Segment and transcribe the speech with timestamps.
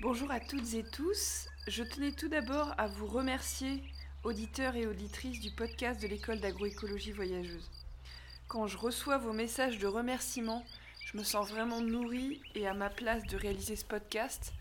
[0.00, 1.48] Bonjour à toutes et tous.
[1.66, 3.82] Je tenais tout d'abord à vous remercier,
[4.22, 7.68] auditeurs et auditrices du podcast de l'école d'agroécologie voyageuse.
[8.46, 10.64] Quand je reçois vos messages de remerciement,
[11.04, 14.52] je me sens vraiment nourrie et à ma place de réaliser ce podcast.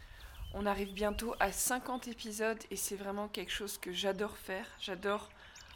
[0.55, 4.65] On arrive bientôt à 50 épisodes et c'est vraiment quelque chose que j'adore faire.
[4.79, 5.29] J'adore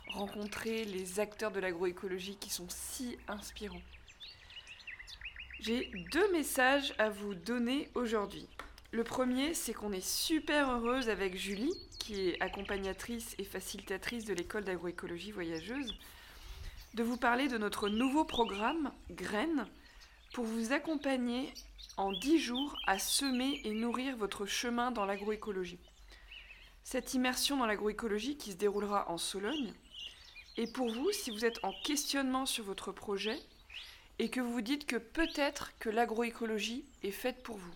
[0.07, 3.84] rencontrer les acteurs de l'agroécologie qui sont si inspirants.
[5.59, 8.48] J'ai deux messages à vous donner aujourd'hui.
[8.94, 14.34] Le premier, c'est qu'on est super heureuse avec Julie, qui est accompagnatrice et facilitatrice de
[14.34, 15.98] l'école d'agroécologie voyageuse,
[16.95, 19.66] de vous parler de notre nouveau programme Graines
[20.34, 21.54] pour vous accompagner
[21.95, 25.80] en 10 jours à semer et nourrir votre chemin dans l'agroécologie.
[26.84, 29.73] Cette immersion dans l'agroécologie qui se déroulera en Sologne
[30.58, 33.39] est pour vous si vous êtes en questionnement sur votre projet
[34.20, 37.73] et que vous vous dites que peut-être que l'agroécologie est faite pour vous.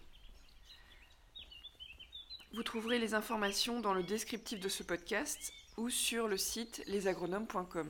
[2.55, 7.89] Vous trouverez les informations dans le descriptif de ce podcast ou sur le site lesagronomes.com.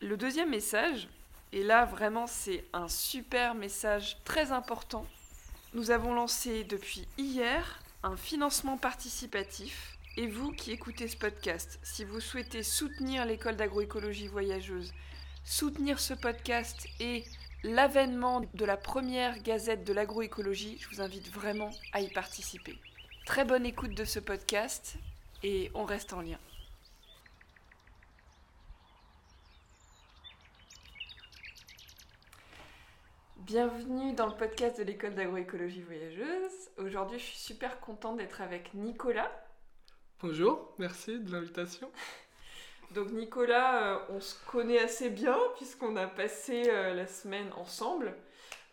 [0.00, 1.06] Le deuxième message,
[1.52, 5.06] et là vraiment c'est un super message très important,
[5.74, 12.06] nous avons lancé depuis hier un financement participatif et vous qui écoutez ce podcast, si
[12.06, 14.94] vous souhaitez soutenir l'école d'agroécologie voyageuse,
[15.44, 17.22] soutenir ce podcast et
[17.62, 22.78] l'avènement de la première gazette de l'agroécologie, je vous invite vraiment à y participer.
[23.26, 24.96] Très bonne écoute de ce podcast
[25.42, 26.38] et on reste en lien.
[33.38, 36.52] Bienvenue dans le podcast de l'école d'agroécologie voyageuse.
[36.76, 39.32] Aujourd'hui, je suis super contente d'être avec Nicolas.
[40.20, 41.90] Bonjour, merci de l'invitation.
[42.90, 48.14] Donc Nicolas, euh, on se connaît assez bien puisqu'on a passé euh, la semaine ensemble,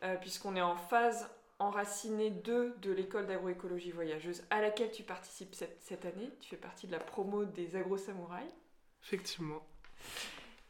[0.04, 1.30] euh, puisqu'on est en phase
[1.62, 6.30] enraciné 2 de l'école d'agroécologie voyageuse à laquelle tu participes cette, année.
[6.40, 8.52] Tu fais partie de la promo des agro-samouraïs.
[9.04, 9.62] Effectivement.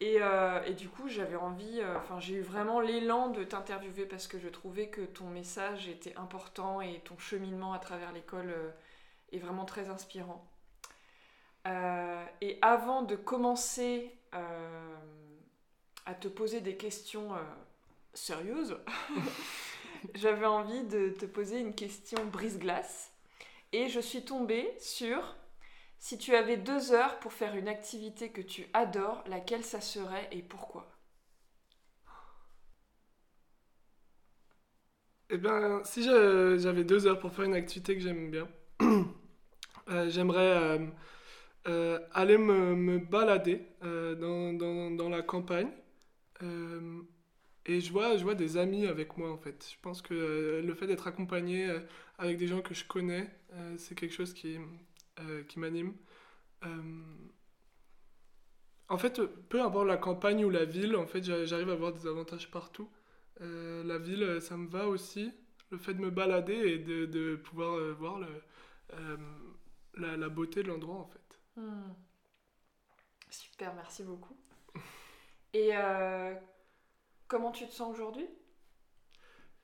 [0.02, 4.06] Et, euh, et, du coup, j'avais envie, euh, enfin, j'ai eu vraiment l'élan de t'interviewer
[4.06, 8.50] parce que je trouvais que ton message était important et ton cheminement à travers l'école
[8.50, 8.70] euh,
[9.32, 10.46] est vraiment très inspirant.
[12.42, 17.30] et avant de commencer à te poser des questions
[18.14, 18.78] sérieuses,
[20.16, 23.12] j'avais envie de te poser une question brise-glace.
[23.74, 25.36] Et je suis tombée sur
[25.98, 30.28] si tu avais deux heures pour faire une activité que tu adores, laquelle ça serait
[30.32, 30.88] et pourquoi?
[35.30, 38.50] Eh bien, si j'avais deux heures pour faire une activité que j'aime bien,
[39.90, 40.88] euh, j'aimerais euh,
[41.68, 45.72] euh, aller me, balader dans, la campagne
[47.66, 49.68] et je vois, je vois des amis avec moi en fait.
[49.72, 51.80] Je pense que euh, le fait d'être accompagné euh,
[52.18, 54.58] avec des gens que je connais, euh, c'est quelque chose qui,
[55.48, 55.94] qui m'anime.
[58.90, 62.08] En fait, peu importe la campagne ou la ville, en fait, j'arrive à voir des
[62.08, 62.90] avantages partout.
[63.40, 65.32] la ville, ça me va aussi.
[65.70, 68.28] Le fait de me balader et de, de pouvoir voir le,
[69.96, 71.40] la, beauté de l'endroit en fait.
[71.56, 71.94] Hmm.
[73.30, 74.38] Super, merci beaucoup.
[75.54, 75.72] Et
[77.32, 78.28] Comment tu te sens aujourd'hui?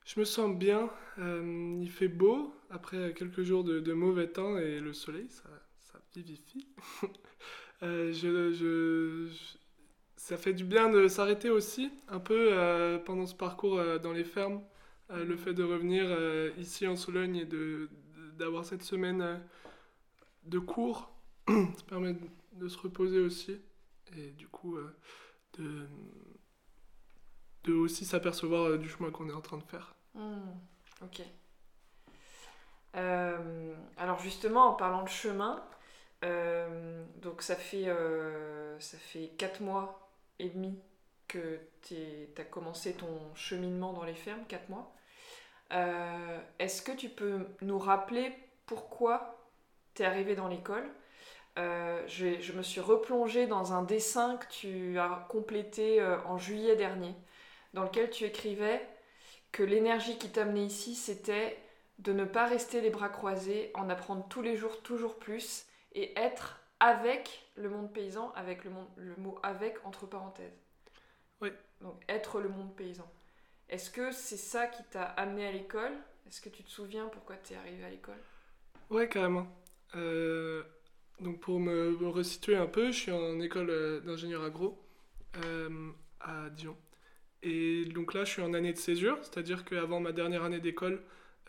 [0.05, 0.89] Je me sens bien.
[1.19, 5.49] Euh, il fait beau après quelques jours de, mauvais temps et le soleil, ça,
[5.81, 6.65] ça vivifie.
[7.83, 9.29] Euh, je,
[10.15, 14.23] ça fait du bien de s'arrêter aussi un peu euh, pendant ce parcours dans les
[14.23, 14.63] fermes.
[15.11, 16.07] le fait de revenir
[16.57, 17.87] ici en Sologne et de,
[18.35, 19.39] d'avoir cette semaine
[20.45, 21.11] de cours,
[21.47, 22.15] ça permet
[22.53, 23.59] de se reposer aussi.
[24.17, 24.75] Et du coup,
[25.59, 25.87] de
[27.71, 29.93] aussi s'apercevoir euh, du chemin qu'on est en train de faire.
[30.13, 30.51] Hmm,
[31.03, 31.21] ok.
[32.95, 35.63] Euh, alors justement, en parlant de chemin,
[36.25, 37.87] euh, donc ça fait,
[38.79, 40.79] ça fait 4 mois et demi
[41.27, 41.95] que tu
[42.37, 44.93] as commencé ton cheminement dans les fermes, 4 mois.
[46.59, 48.33] Est-ce que tu peux nous rappeler
[48.65, 49.37] pourquoi
[49.93, 50.89] tu es arrivé dans l'école?
[51.57, 57.13] Je, me suis replongée dans un dessin que tu as complété en juillet dernier
[57.73, 58.85] dans lequel tu écrivais
[59.51, 61.57] que l'énergie qui t'amenait ici, c'était
[61.99, 66.17] de ne pas rester les bras croisés, en apprendre tous les jours toujours plus et
[66.17, 70.59] être avec le monde paysan, avec le, monde, le mot avec entre parenthèses.
[71.41, 71.49] Oui.
[71.81, 73.09] Donc être le monde paysan.
[73.69, 75.93] Est-ce que c'est ça qui t'a amené à l'école?
[76.27, 78.21] Est-ce que tu te souviens pourquoi tu es arrivé à l'école?
[78.89, 79.47] Ouais, carrément.
[79.95, 80.63] Euh,
[81.19, 84.79] donc pour me, resituer un peu, je suis en école euh, d'ingénieur agro
[85.43, 86.77] euh, à Dijon.
[87.43, 91.01] Et donc là, je suis en année de césure, c'est-à-dire qu'avant ma dernière année d'école,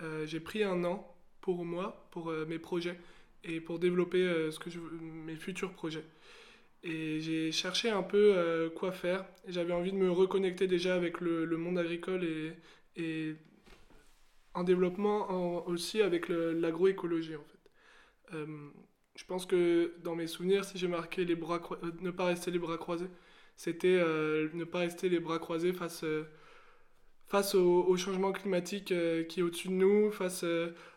[0.03, 2.99] euh, j'ai pris un an pour moi, pour mes projets
[3.45, 4.69] et pour développer ce que
[5.01, 6.05] mes futurs projets.
[6.83, 9.25] Et j'ai cherché un peu quoi faire.
[9.47, 12.53] J'avais envie de me reconnecter déjà avec le, monde agricole et,
[12.97, 13.37] et
[14.55, 17.59] en développement aussi avec l'agroécologie en fait.
[18.35, 18.71] Euh,
[19.15, 22.51] je pense que dans mes souvenirs, si j'ai marqué les bras euh, ne pas rester
[22.51, 23.09] les bras croisés,
[23.59, 26.07] c'était euh, ne pas rester les bras croisés face,
[27.27, 28.95] face au, changement climatique
[29.29, 30.47] qui est au-dessus de nous, face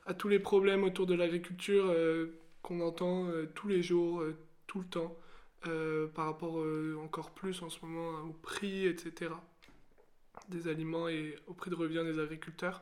[0.06, 1.94] à tous les problèmes autour de l'agriculture
[2.62, 4.24] qu'on entend tous les jours,
[4.68, 5.18] tout le temps,
[6.14, 6.64] par rapport
[7.04, 9.32] encore plus en ce moment au prix, etc.
[10.48, 12.82] des aliments et au prix de revient des agriculteurs.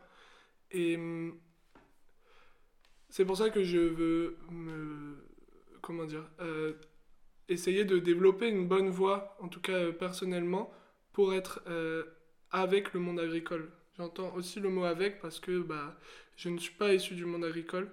[0.71, 1.33] Et hum,
[3.09, 5.17] c'est pour ça que je veux me.
[5.81, 6.73] Comment dire euh,
[7.49, 10.71] Essayer de développer une bonne voie, en tout cas euh, personnellement,
[11.13, 12.03] pour être euh,
[12.51, 13.69] avec le monde agricole.
[13.97, 15.97] J'entends aussi le mot avec parce que bah,
[16.37, 17.91] je ne suis pas issu du monde agricole.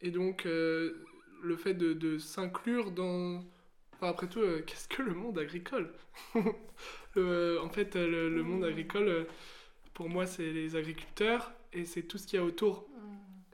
[0.00, 3.42] Et donc, le fait de, de s'inclure dans.
[3.94, 5.90] Enfin, après tout, qu'est-ce que le monde agricole?
[7.16, 9.26] En fait, le, le monde agricole,
[9.92, 12.88] pour moi, c'est les agriculteurs, et c'est tout ce qu'il y a autour.
[12.90, 13.08] Mm.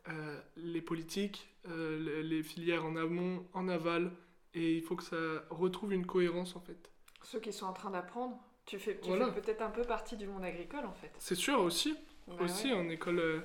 [0.08, 4.10] Euh, les politiques, euh, les filières en amont, en aval,
[4.54, 5.16] et il faut que ça
[5.50, 6.90] retrouve une cohérence en fait.
[7.22, 10.84] Ceux qui sont en train d'apprendre, tu fais, peut-être un peu partie du monde agricole
[10.86, 11.10] en fait.
[11.18, 11.96] C'est sûr aussi,
[12.26, 13.40] bah aussi en école, euh,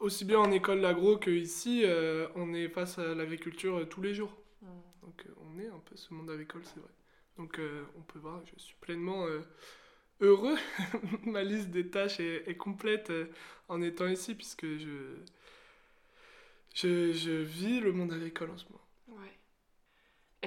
[0.00, 1.84] aussi bien en école d'agro que ici,
[2.34, 4.34] on est face à l'agriculture tous les jours.
[4.62, 4.66] Mm.
[5.02, 6.90] Donc on est un peu ce monde agricole, c'est vrai.
[7.36, 7.60] Donc
[7.96, 9.26] on peut voir, je suis pleinement
[10.20, 10.56] heureux.
[11.24, 13.26] Ma liste des tâches est, complète euh,
[13.68, 15.16] en étant ici, puisque je,
[16.74, 18.80] je, je, vis le monde agricole en ce moment.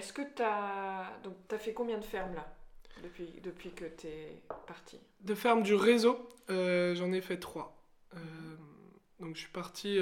[0.02, 1.12] Est-ce que tu as...
[1.52, 2.56] As fait combien de fermes là
[3.04, 7.82] depuis, depuis que tu es parti De fermes du réseau, euh, j'en ai fait trois.
[8.16, 8.20] Euh,
[9.20, 10.00] donc, je suis parti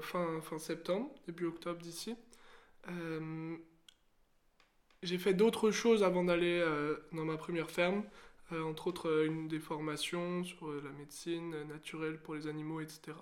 [0.00, 2.16] fin, fin septembre, début octobre d'ici.
[5.02, 6.64] j'ai fait d'autres choses avant d'aller
[7.12, 8.02] dans ma première ferme.
[8.52, 12.80] Euh, entre autres euh, une des formations sur euh, la médecine naturelle pour les animaux,
[12.80, 13.16] etc.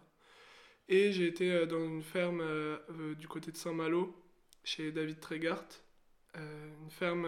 [0.88, 2.42] Et j'ai été dans une ferme
[3.16, 4.12] du côté de Saint-Malo,
[4.64, 5.64] chez David Trégart,
[6.34, 7.26] une ferme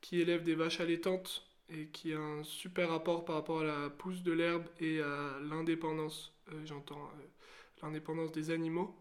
[0.00, 3.90] qui élève des vaches allaitantes et qui a un super rapport par rapport à la
[3.90, 6.32] pousse de l'herbe et à l'indépendance,
[6.64, 7.10] j'entends
[7.82, 8.96] l'indépendance des animaux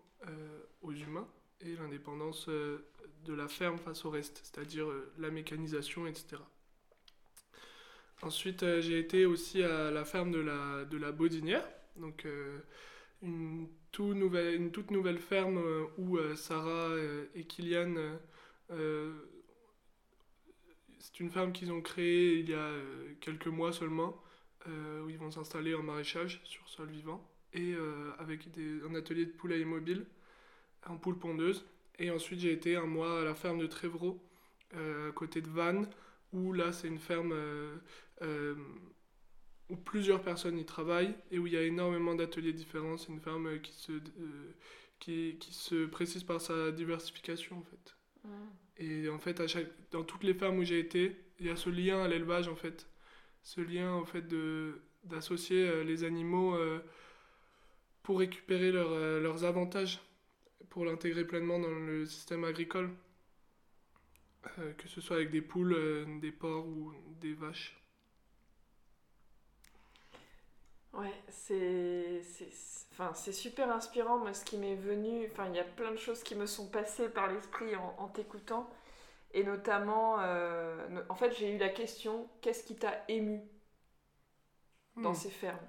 [0.81, 1.27] aux humains
[1.61, 4.87] et l'indépendance de la ferme face au reste, c'est-à-dire
[5.17, 6.37] la mécanisation, etc.
[8.21, 11.67] Ensuite, euh, j'ai été aussi à la ferme de la, de la Baudinière,
[11.97, 12.59] donc euh,
[13.21, 16.95] une, tout nouvelle, une toute nouvelle ferme euh, où Sarah
[17.35, 18.17] et Kylian.
[20.99, 22.71] C'est une ferme qu'ils ont créée il y a
[23.21, 24.21] quelques mois seulement,
[24.67, 27.73] où ils vont s'installer en maraîchage sur sol vivant, et
[28.19, 30.05] avec un atelier de poulailler mobile
[30.87, 31.65] en poule pondeuse.
[31.99, 34.19] Et ensuite, j'ai été un mois à la ferme de Trévreau,
[34.73, 35.87] à côté de Vannes,
[36.33, 37.33] où là, c'est une ferme
[38.21, 38.55] euh,
[39.69, 42.97] où plusieurs personnes y travaillent et où il y a énormément d'ateliers différents.
[42.97, 44.55] C'est une ferme qui se, euh,
[44.99, 47.95] qui, qui, se précise par sa diversification en fait.
[48.77, 49.41] Et en fait,
[49.91, 52.55] dans toutes les fermes où j'ai été, il y a ce lien à l'élevage en
[52.55, 52.87] fait.
[53.41, 56.57] Ce lien en fait de, d'associer euh, les animaux
[58.03, 58.89] pour récupérer leur,
[59.21, 59.99] leurs avantages,
[60.69, 62.89] pour l'intégrer pleinement dans le système agricole.
[64.77, 65.75] que ce soit avec des poules,
[66.21, 67.75] des porcs ou des vaches.
[70.95, 72.21] Ouais, c'est
[72.91, 74.17] enfin, super inspirant.
[74.17, 76.67] Moi, ce qui m'est venu, enfin, il y a plein de choses qui me sont
[76.67, 78.69] passées par l'esprit en, en t'écoutant.
[79.33, 83.41] Et notamment, euh, en fait, j'ai eu la question qu'est-ce qui t'a ému
[84.95, 85.15] dans hmm.
[85.15, 85.67] ces fermes?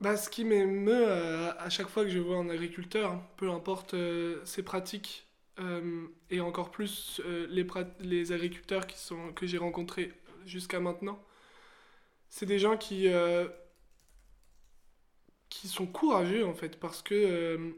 [0.00, 3.92] Bah, Ce qui m'émeut euh, à chaque fois que je vois un agriculteur, peu importe
[3.92, 5.24] euh, ses pratiques,
[6.28, 7.66] et encore plus les,
[8.00, 10.12] les agriculteurs qui sont, que j'ai rencontrés
[10.44, 11.18] jusqu'à maintenant,
[12.28, 13.48] c'est des gens qui, euh,
[15.48, 17.70] qui sont courageux en fait, parce que euh,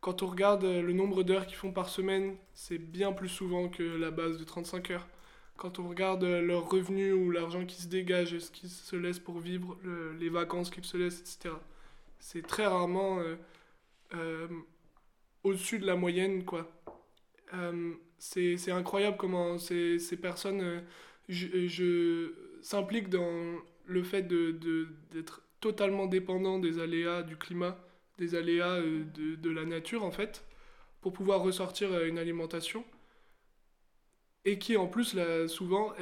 [0.00, 3.82] quand on regarde le nombre d'heures qu'ils font par semaine, c'est bien plus souvent que
[3.82, 5.08] la base de 35 heures.
[5.56, 9.40] Quand on regarde leurs revenus ou l'argent qui se dégage, ce qu'ils se laissent pour
[9.40, 9.76] vivre,
[10.20, 11.52] les vacances qu'ils se laissent, etc.
[12.20, 13.20] C'est très rarement
[14.14, 14.46] euh,
[15.42, 16.70] au-dessus de la moyenne, quoi.
[18.18, 20.84] c'est incroyable comment ces, ces personnes
[21.28, 25.24] je, je s'impliquent dans le fait d'être de,
[25.60, 27.76] totalement dépendant des aléas du climat,
[28.18, 30.44] des aléas euh, de, de, la nature en fait,
[31.00, 32.84] pour pouvoir ressortir euh, une alimentation,
[34.44, 35.92] et qui en plus là, souvent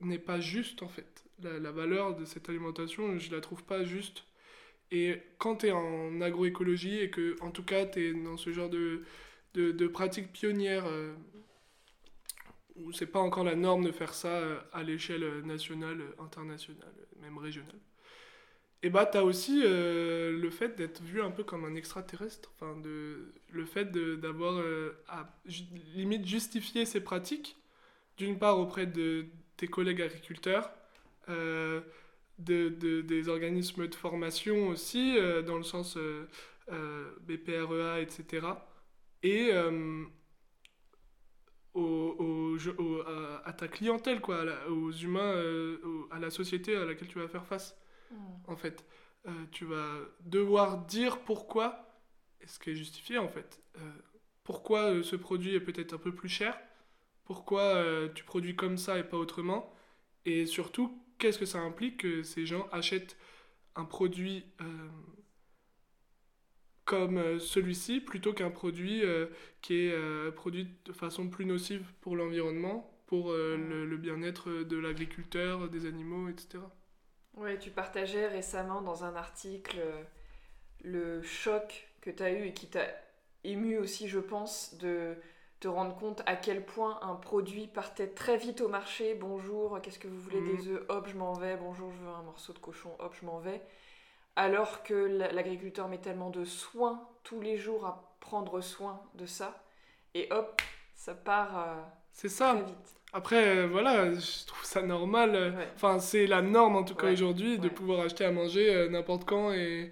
[0.00, 1.24] n'est pas juste en fait.
[1.42, 4.24] La, valeur de cette alimentation, je la trouve pas juste.
[4.92, 8.52] Et quand tu es en agroécologie et que, en tout cas, tu es dans ce
[8.52, 9.02] genre de,
[9.54, 11.14] de, de pratiques pionnières, euh,
[12.76, 17.38] où c'est pas encore la norme de faire ça euh, à l'échelle nationale, internationale, même
[17.38, 17.80] régionale,
[18.82, 22.52] et bah tu as aussi euh, le fait d'être vu un peu comme un extraterrestre,
[22.56, 25.28] enfin, de, le fait d'avoir euh, à
[25.94, 27.56] limite justifier ces pratiques,
[28.16, 29.26] d'une part auprès de
[29.56, 30.72] tes collègues agriculteurs,
[31.28, 31.80] euh,
[32.38, 36.28] de, de, des organismes de formation aussi, euh, dans le sens euh,
[36.72, 38.46] euh, BPREA, etc.
[39.22, 39.52] Et
[41.74, 41.80] au,
[42.18, 45.42] au, au, à, à, ta clientèle, quoi, la, aux humains,
[46.10, 47.76] à la société à laquelle tu vas faire face.
[48.10, 48.16] Mmh.
[48.48, 48.84] En fait,
[49.52, 51.88] tu vas devoir dire pourquoi,
[52.40, 53.62] et ce qui est justifié en fait,
[54.42, 56.58] pourquoi ce produit est peut-être un peu plus cher,
[57.24, 57.82] pourquoi
[58.14, 59.72] tu produis comme ça et pas autrement,
[60.24, 63.16] et surtout qu'est-ce que ça implique que ces gens achètent
[63.76, 64.64] un produit euh,
[66.84, 69.26] comme euh, celui-ci plutôt qu'un produit euh,
[69.60, 74.76] qui est euh, produit de façon plus nocive pour l'environnement, pour le, le bien-être de
[74.78, 76.64] l'agriculteur, des animaux, etc.
[77.34, 79.76] Ouais, tu partageais récemment dans un article
[80.82, 82.86] le choc que tu as eu et qui t'a
[83.44, 85.14] ému aussi, je pense, de
[85.60, 89.14] te rendre compte à quel point un produit partait très vite au marché.
[89.14, 90.56] Bonjour, qu'est-ce que vous voulez mmh.
[90.56, 90.82] Des œufs?
[90.88, 91.56] Hop, je m'en vais.
[91.58, 92.96] Bonjour, je veux un morceau de cochon.
[92.98, 93.60] Hop, je m'en vais.
[94.36, 94.94] Alors que
[95.32, 99.64] l'agriculteur met tellement de soin tous les jours à prendre soin de ça.
[100.14, 100.62] Et hop,
[100.94, 102.54] ça part euh, c'est ça.
[102.54, 103.02] très vite.
[103.14, 105.54] Après, euh, voilà, je trouve ça normal.
[105.56, 105.68] Ouais.
[105.74, 107.12] Enfin, c'est la norme en tout cas ouais.
[107.12, 107.70] aujourd'hui de ouais.
[107.70, 109.90] pouvoir acheter à manger euh, n'importe quand et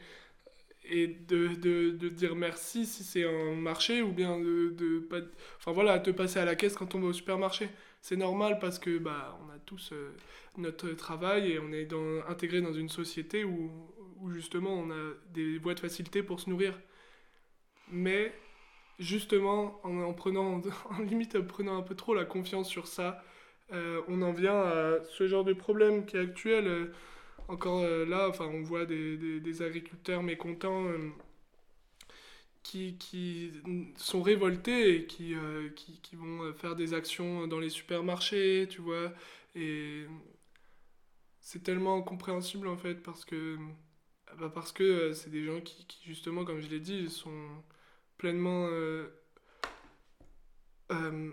[0.93, 5.19] et de, de, de, dire merci si c'est un marché ou bien de, de pas
[5.59, 7.69] enfin voilà te passer à la caisse quand on va au supermarché
[8.01, 10.11] c'est normal parce que bah on a tous euh,
[10.57, 13.71] notre travail et on est dans, intégré dans une société où,
[14.21, 16.79] où justement on a des voies de facilité pour se nourrir
[17.91, 18.33] mais
[18.99, 20.61] justement en, en prenant
[20.91, 23.23] en limite en prenant un peu trop la confiance sur ça
[23.73, 26.93] euh, on en vient à ce genre de problème qui est actuel euh,
[27.49, 30.87] encore euh, là, on voit des, agriculteurs mécontents
[32.63, 33.53] qui,
[33.97, 35.35] sont révoltés et qui,
[36.15, 39.13] vont faire des actions dans les supermarchés, tu vois.
[39.57, 40.05] Et
[41.41, 43.59] c'est tellement compréhensible en fait parce que
[44.39, 47.49] bah parce que c'est des gens qui, qui, justement, comme je l'ai dit, sont
[48.19, 49.09] pleinement euh,
[50.93, 51.31] euh,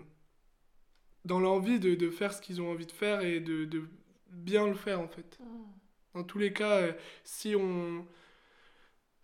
[1.24, 3.84] dans l'envie de, de, faire ce qu'ils ont envie de faire et de, de
[4.30, 5.38] bien le faire en fait.
[5.40, 5.44] Mmh.
[6.14, 6.92] Dans tous les cas, euh,
[7.24, 8.06] si on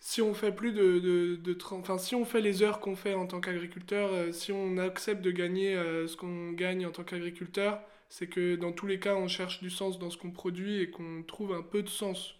[0.00, 3.14] si on fait plus de, de, de enfin si on fait les heures qu'on fait
[3.14, 7.04] en tant qu'agriculteur, euh, si on accepte de gagner euh, ce qu'on gagne en tant
[7.04, 10.81] qu'agriculteur, c'est que dans tous les cas on cherche du sens dans ce qu'on produit
[10.81, 12.37] et qu'on trouve un peu de sens.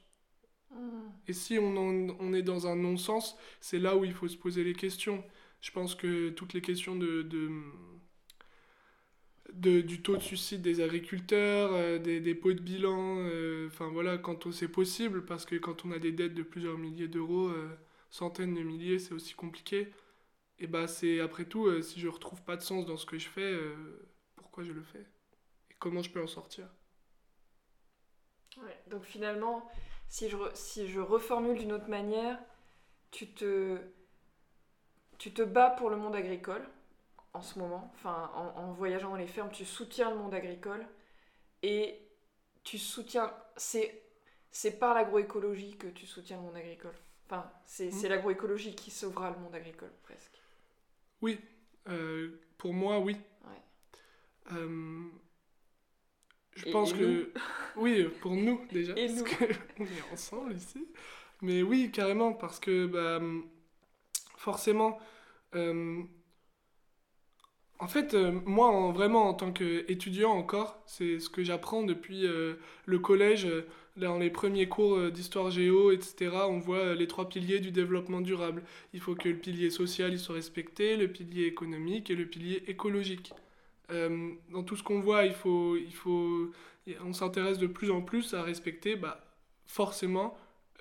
[1.27, 4.75] Et si on, est dans un non-sens, c'est là où il faut se poser les
[4.75, 5.25] questions.
[5.61, 7.23] Je pense que toutes les questions de,
[9.53, 14.19] du taux de suicide des agriculteurs, euh, des, des pots de bilan, euh, enfin voilà,
[14.19, 17.71] quand c'est possible, parce que quand on a des dettes de plusieurs milliers d'euros, euh,
[18.11, 19.93] centaines de milliers, c'est aussi compliqué.
[20.59, 23.29] Et bah c'est après tout, si je retrouve pas de sens dans ce que je
[23.29, 23.59] fais,
[24.37, 25.05] pourquoi je le fais?
[25.71, 26.69] Et comment je peux en sortir?
[28.89, 29.69] Donc finalement,
[30.09, 32.39] si je, si je reformule d'une autre manière,
[33.11, 33.79] tu te,
[35.19, 36.67] tu te bats pour le monde agricole,
[37.33, 40.87] en ce moment, enfin en, en, voyageant dans les fermes, tu soutiens le monde agricole
[41.63, 42.01] et
[42.63, 44.03] tu soutiens, c'est
[44.51, 46.95] c'est par l'agroécologie que tu soutiens le monde agricole.
[47.27, 48.07] Enfin, c'est mmh.
[48.07, 50.41] l'agroécologie qui sauvera le monde agricole presque.
[51.23, 51.41] Oui,
[51.89, 53.17] euh, pour moi, oui.
[53.45, 54.53] Ouais.
[54.53, 55.09] Euh,
[56.55, 57.31] je et pense et que
[57.77, 60.87] oui, pour nous déjà, et parce qu'on est ensemble ici.
[61.43, 63.21] Mais oui, carrément, parce que bah,
[64.37, 64.99] forcément.
[65.55, 66.03] Euh,
[67.81, 72.27] en fait, euh, moi, en, vraiment, en tant qu'étudiant encore, c'est ce que j'apprends depuis
[72.27, 72.55] euh,
[72.87, 73.49] le collège,
[73.97, 76.31] dans les premiers cours d'histoire géo, etc.
[76.49, 78.65] On voit les trois piliers du développement durable.
[78.93, 82.65] Il faut que le pilier social il soit respecté, le pilier économique et le pilier
[82.67, 83.33] écologique.
[83.91, 86.51] Euh, dans tout ce qu'on voit, il faut, il faut,
[87.05, 89.25] on s'intéresse de plus en plus à respecter, bah,
[89.67, 90.37] forcément,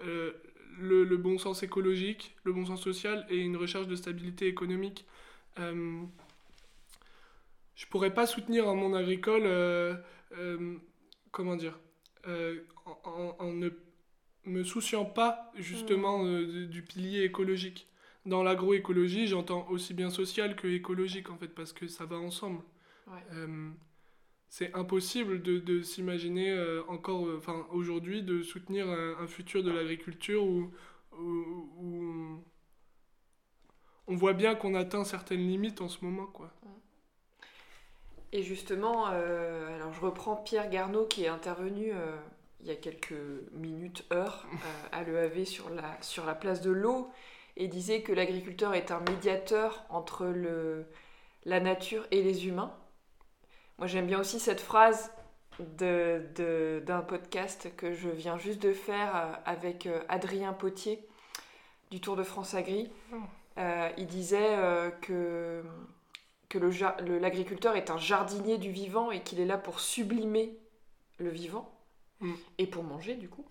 [0.05, 0.31] euh,
[0.79, 5.05] le, le, bon sens écologique, le bon sens social et une recherche de stabilité économique.
[5.59, 6.01] Euh,
[7.75, 9.95] je pourrais pas soutenir un monde agricole, euh,
[11.31, 11.79] comment dire,
[12.85, 13.69] en, en, ne
[14.45, 16.65] me souciant pas justement mmh.
[16.65, 17.87] du pilier écologique.
[18.25, 22.63] Dans l'agroécologie, j'entends aussi bien social que écologique en fait, parce que ça va ensemble.
[23.07, 23.47] Ouais.
[24.49, 26.55] c'est impossible de, de s'imaginer
[26.87, 30.71] encore, enfin aujourd'hui, de soutenir un, un, futur de l'agriculture où
[31.19, 32.43] où,
[34.07, 36.51] on voit bien qu'on atteint certaines limites en ce moment, quoi.
[38.31, 42.15] Et justement, euh, alors je reprends Pierre Garneau qui est intervenu euh,
[42.61, 43.13] il y a quelques
[43.53, 47.11] minutes, heures, euh, à l'EAV sur la, sur la place de l'eau
[47.57, 50.87] et disait que l'agriculteur est un médiateur entre le,
[51.45, 52.75] la nature et les humains.
[53.77, 55.11] Moi j'aime bien aussi cette phrase
[55.59, 61.07] d'un de, podcast que je viens juste de faire avec Adrien Potier
[61.91, 62.91] du Tour de France Agri.
[63.13, 63.17] Oh.
[63.97, 64.57] il disait
[65.01, 65.63] que
[66.49, 66.59] que
[67.17, 70.55] l'agriculteur est un jardinier du vivant et qu'il est là pour sublimer
[71.17, 71.73] le vivant
[72.19, 72.33] mm.
[72.59, 73.45] et pour manger du coup.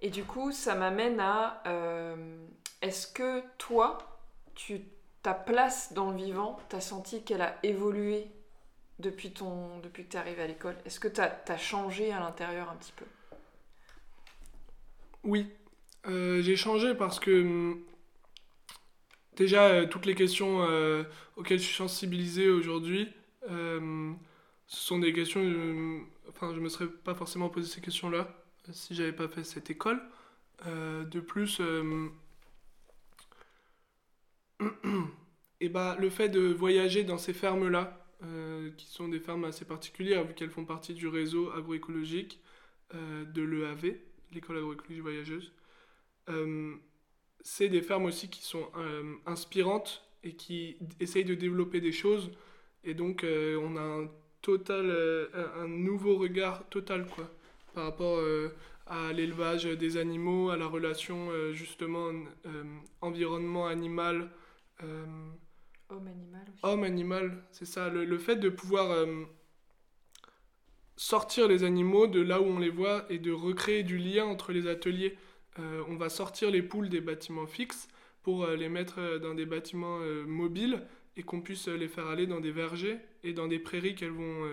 [0.00, 2.46] Et du coup, ça m'amène à euh,
[2.80, 3.98] est-ce que toi,
[4.54, 4.82] tu,
[5.22, 8.28] ta place dans le vivant, tu as senti qu'elle a évolué
[9.00, 12.20] depuis, ton, depuis que tu es arrivé à l'école Est-ce que tu as, changé à
[12.20, 13.04] l'intérieur un petit peu?
[15.24, 15.48] Oui,
[16.06, 17.80] euh, j'ai changé parce que hum,
[19.36, 21.04] Déjà, euh, toutes les questions euh,
[21.36, 23.08] auxquelles je suis sensibilisé aujourd'hui,
[23.48, 24.16] ce
[24.66, 25.40] sont des questions.
[26.28, 28.28] enfin, je me serais pas forcément posé ces questions-là
[28.72, 30.00] si j'avais pas fait cette école.
[30.66, 31.60] de plus,
[35.60, 37.99] et bah, le fait de voyager dans ces fermes-là,
[38.76, 42.38] qui sont des fermes assez particulières vu qu'elles font partie du réseau agroécologique
[42.92, 43.96] de l'EAV,
[44.32, 45.52] l'école agroécologique voyageuse
[47.42, 52.30] c'est des fermes aussi qui sont euh, inspirantes et qui essayent de développer des choses.
[52.84, 54.08] Et donc, euh, on a un
[54.42, 57.30] total, euh, un nouveau regard total, quoi,
[57.74, 58.20] par rapport
[58.86, 62.10] à l'élevage des animaux, à la relation, justement,
[65.92, 66.42] environnement animal.
[66.42, 66.60] Aussi.
[66.62, 67.88] Homme-animal, c'est ça.
[67.88, 69.06] Le, le, fait de pouvoir
[71.00, 74.52] sortir les animaux de là où on les voit et de recréer du lien entre
[74.52, 75.16] les ateliers.
[75.58, 77.88] Euh, on va sortir les poules des bâtiments fixes
[78.22, 80.82] pour euh, les mettre euh, dans des bâtiments mobiles
[81.16, 84.46] et qu'on puisse les faire aller dans des vergers et dans des prairies qu'elles vont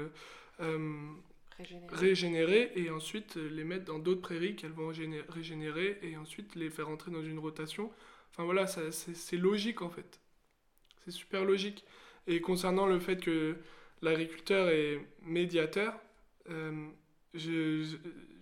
[1.90, 2.72] régénérer.
[2.76, 4.92] et ensuite les mettre dans d'autres prairies qu'elles vont
[5.30, 7.92] régénérer et ensuite les faire entrer dans une rotation.
[8.32, 10.20] Enfin voilà, c'est logique en fait.
[11.08, 11.86] C'est super logique.
[12.28, 13.56] Et concernant le fait que
[14.02, 15.98] l'agriculteur est médiateur,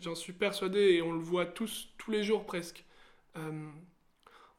[0.02, 2.84] j'en suis persuadé et on le voit tous, tous les jours presque.
[3.38, 3.70] Euh,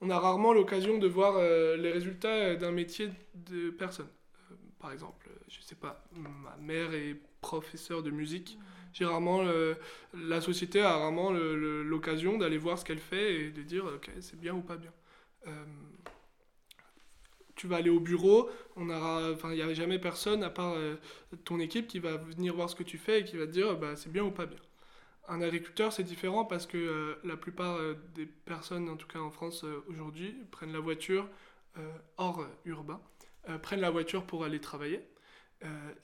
[0.01, 4.07] on a rarement l'occasion de voir euh, les résultats d'un métier de personne.
[4.53, 8.57] Euh, par exemple, je sais pas, ma mère est professeure de musique.
[8.93, 9.43] J'ai rarement
[10.15, 14.41] la société a rarement l'occasion d'aller voir ce qu'elle fait et de dire ok c'est
[14.41, 14.91] bien ou pas bien
[17.57, 20.75] tu vas aller au bureau, on aura, enfin, il n'y a jamais personne à part
[20.75, 20.97] euh,
[21.45, 23.77] ton équipe qui va venir voir ce que tu fais et qui va te dire
[23.77, 24.59] bah, c'est bien ou pas bien.
[25.29, 29.19] Un agriculteur, c'est différent parce que euh, la plupart euh, des personnes, en tout cas
[29.19, 31.29] en France aujourd'hui, prennent la voiture
[32.17, 32.99] hors urbain,
[33.61, 35.03] prennent la voiture pour aller travailler.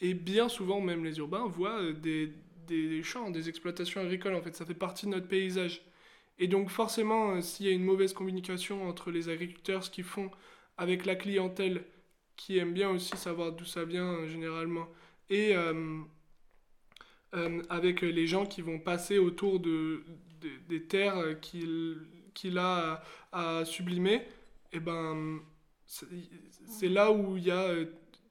[0.02, 2.30] et bien souvent, même les urbains voient des,
[2.66, 4.34] des, champs, des exploitations agricoles.
[4.34, 5.82] En fait, ça fait partie de notre paysage.
[6.38, 10.30] Et donc, forcément, s'il y a une mauvaise communication entre les agriculteurs, ce qu'ils font,
[10.82, 11.84] avec la clientèle
[12.34, 14.88] qui aime bien aussi savoir d'où ça vient euh, généralement,
[15.30, 16.00] et euh,
[17.34, 20.02] euh, avec les gens qui vont passer autour de,
[20.68, 24.26] des terres qu'il a à, sublimer, et
[24.72, 25.38] eh ben
[25.86, 27.68] c'est là où il y a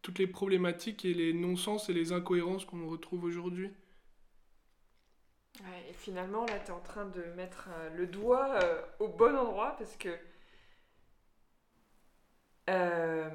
[0.01, 3.69] toutes les problématiques et les non-sens et les incohérences qu'on retrouve aujourd'hui.
[5.89, 8.59] et finalement, là, tu es en train de mettre le doigt
[8.99, 10.09] au bon endroit parce que
[12.71, 13.29] euh,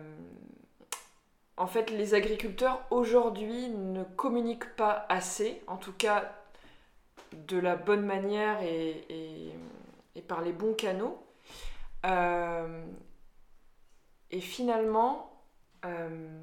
[1.57, 6.33] en fait, les agriculteurs aujourd'hui ne communiquent pas assez, en tout cas
[7.33, 9.53] de la bonne manière et,
[10.29, 11.23] par les bons canaux.
[12.05, 12.85] Euh,
[14.31, 15.45] et finalement,
[15.85, 16.41] euh,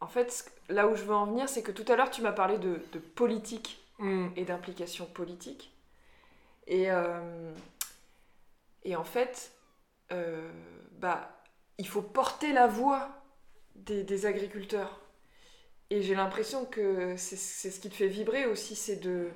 [0.00, 2.32] en fait, là où je veux en venir, c'est que tout à l'heure, tu m'as
[2.32, 2.76] parlé de,
[3.14, 4.28] politique mm.
[4.36, 5.72] et d'implication politique.
[6.66, 6.88] Et,
[8.84, 9.52] et en fait,
[11.00, 11.42] bah,
[11.78, 13.08] il faut porter la voix
[13.74, 15.00] des, agriculteurs.
[15.88, 19.30] Et j'ai l'impression que c'est ce qui te fait vibrer aussi, c'est de,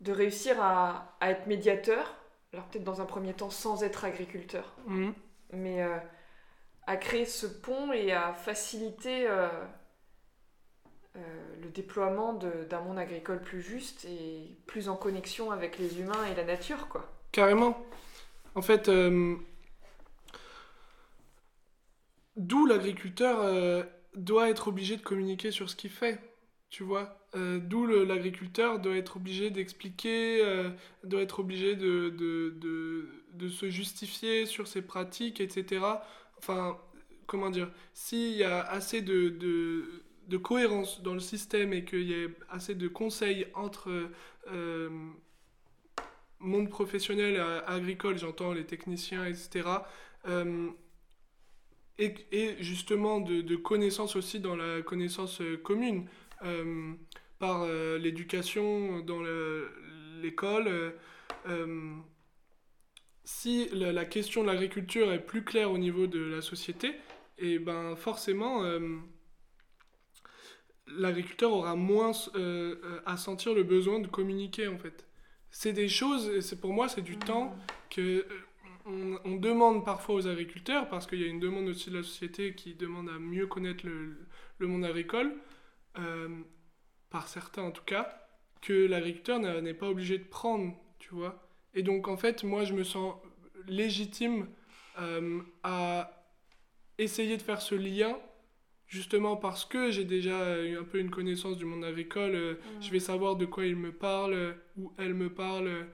[0.00, 2.16] de réussir à, être médiateur,
[2.52, 5.12] alors peut-être dans un premier temps sans être agriculteur, mhm.
[5.52, 5.96] mais euh,
[6.86, 9.48] à créer ce pont et à faciliter euh,
[11.16, 11.20] euh,
[11.62, 16.34] le déploiement d'un monde agricole plus juste et plus en connexion avec les humains et
[16.34, 17.08] la nature, quoi.
[17.30, 17.78] Carrément.
[18.56, 18.90] En fait,
[22.36, 23.82] D'où l'agriculteur euh,
[24.14, 26.20] doit être obligé de communiquer sur ce qu'il fait.
[26.68, 30.70] Tu vois euh, d'où l'agriculteur doit être obligé d'expliquer, euh,
[31.04, 35.84] doit être obligé de, de, de, se justifier sur ses pratiques, etc.
[36.38, 36.76] Enfin,
[37.26, 40.02] comment dire, s'il y a assez de,
[40.42, 44.10] cohérence dans le système et qu'il y a assez de conseils entre
[46.40, 49.68] monde professionnel agricole, j'entends les techniciens, etc.,
[52.00, 56.06] et, et, justement de, de connaissances aussi dans la connaissance commune.
[56.44, 56.94] Euh,
[57.38, 59.22] par euh, l'éducation dans
[60.20, 60.94] l'école.
[61.48, 61.96] Euh,
[63.24, 66.88] si la, question de l'agriculture est plus claire au niveau de la société,
[67.38, 68.62] et eh ben forcément
[70.86, 72.10] l'agriculteur aura moins
[73.06, 75.06] à sentir le besoin de communiquer en fait.
[75.50, 77.56] C'est des choses, c'est pour moi c'est du temps
[77.88, 78.26] que
[78.86, 82.54] on, demande parfois aux agriculteurs parce qu'il y a une demande aussi de la société
[82.54, 84.16] qui demande à mieux connaître le,
[84.58, 85.34] le monde agricole
[87.10, 88.20] par certains en tout cas,
[88.62, 91.42] que l'agriculteur n'est pas obligé de prendre, tu vois.
[91.74, 93.14] Et donc en fait, moi je me sens
[93.66, 94.48] légitime
[94.98, 96.10] euh, à
[96.98, 98.18] essayer de faire ce lien,
[98.86, 102.82] justement parce que j'ai déjà eu un peu une connaissance du monde agricole, euh, mm.
[102.82, 105.86] je vais savoir de quoi il me parle, ou elle me parle,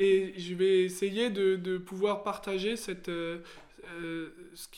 [0.00, 3.08] et je vais essayer de, de pouvoir partager cette...
[3.08, 3.42] Euh,
[4.54, 4.68] ce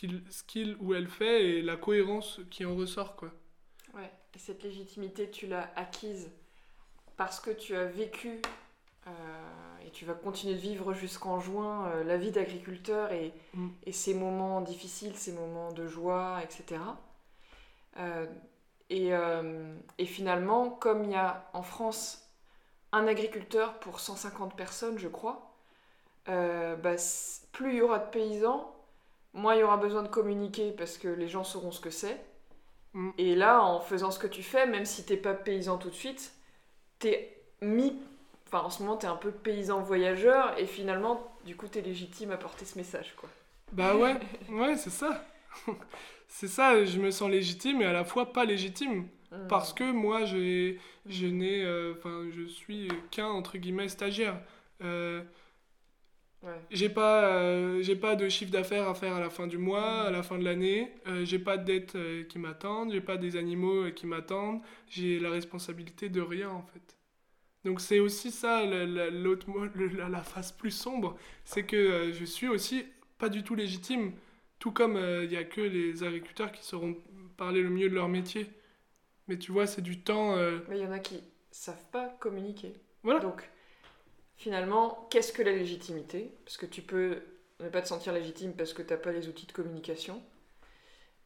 [0.45, 3.31] qu'il ou elle fait et la cohérence qui en ressort quoi.
[3.95, 6.31] Ouais cette légitimité, tu l'as acquise
[7.17, 8.41] parce que tu as vécu
[9.07, 9.11] euh,
[9.85, 13.69] et tu vas continuer de vivre jusqu'en juin euh, la vie d'agriculteur et, mm.
[13.87, 16.81] et, ces moments difficiles, ces moments de joie, etc.
[17.99, 18.27] Euh,
[18.91, 19.13] et,
[19.97, 22.22] et, finalement, comme il y a en France
[22.93, 25.51] un agriculteur pour 150 personnes, je crois,
[26.27, 26.97] bah,
[27.53, 28.75] plus il y aura de paysans,
[29.35, 32.21] moins il y aura besoin de communiquer parce que les gens sauront ce que c'est.
[32.95, 33.11] Mm.
[33.19, 35.95] Et là, en faisant ce que tu fais, même si t'es pas paysan tout de
[35.95, 36.33] suite,
[36.99, 37.97] t'es mis.
[38.47, 42.31] Enfin, en ce moment, t'es un peu paysan voyageur, et finalement, du coup, t'es légitime
[42.33, 43.29] à porter ce message, quoi.
[43.73, 44.17] Bah ouais,
[44.51, 45.25] ouais, c'est ça.
[46.29, 49.09] c'est ça, je me sens légitime, et à la fois pas légitime.
[49.33, 49.49] Mm.
[49.49, 50.77] Parce que moi, je
[51.27, 51.65] n'ai.
[51.65, 54.41] Euh, enfin, je suis qu'un, entre guillemets, stagiaire.
[54.83, 55.23] Euh,
[56.71, 60.03] j'ai pas, euh, j'ai pas de chiffre d'affaires à faire à la fin du mois,
[60.03, 60.93] à la fin de l'année.
[61.07, 62.93] Euh, j'ai pas de dettes euh, qui m'attendent.
[62.93, 64.61] J'ai pas des animaux qui m'attendent.
[64.89, 66.97] J'ai la responsabilité de rien en fait.
[67.65, 72.85] Donc c'est aussi ça l'autre la, la, face plus sombre, c'est que je suis aussi
[73.19, 74.13] pas du tout légitime.
[74.59, 76.97] Tout comme il y a que les agriculteurs qui sauront
[77.37, 78.51] parler le mieux de leur métier.
[79.29, 80.37] Mais tu vois, c'est du temps.
[80.69, 82.75] Mais il y en a qui savent pas communiquer.
[83.03, 83.21] Voilà.
[83.21, 83.49] Donc
[84.37, 86.35] finalement, qu'est-ce que la légitimité?
[86.45, 87.23] Parce que tu peux
[87.61, 90.23] ne pas te sentir légitime parce que tu n'as pas les outils de communication.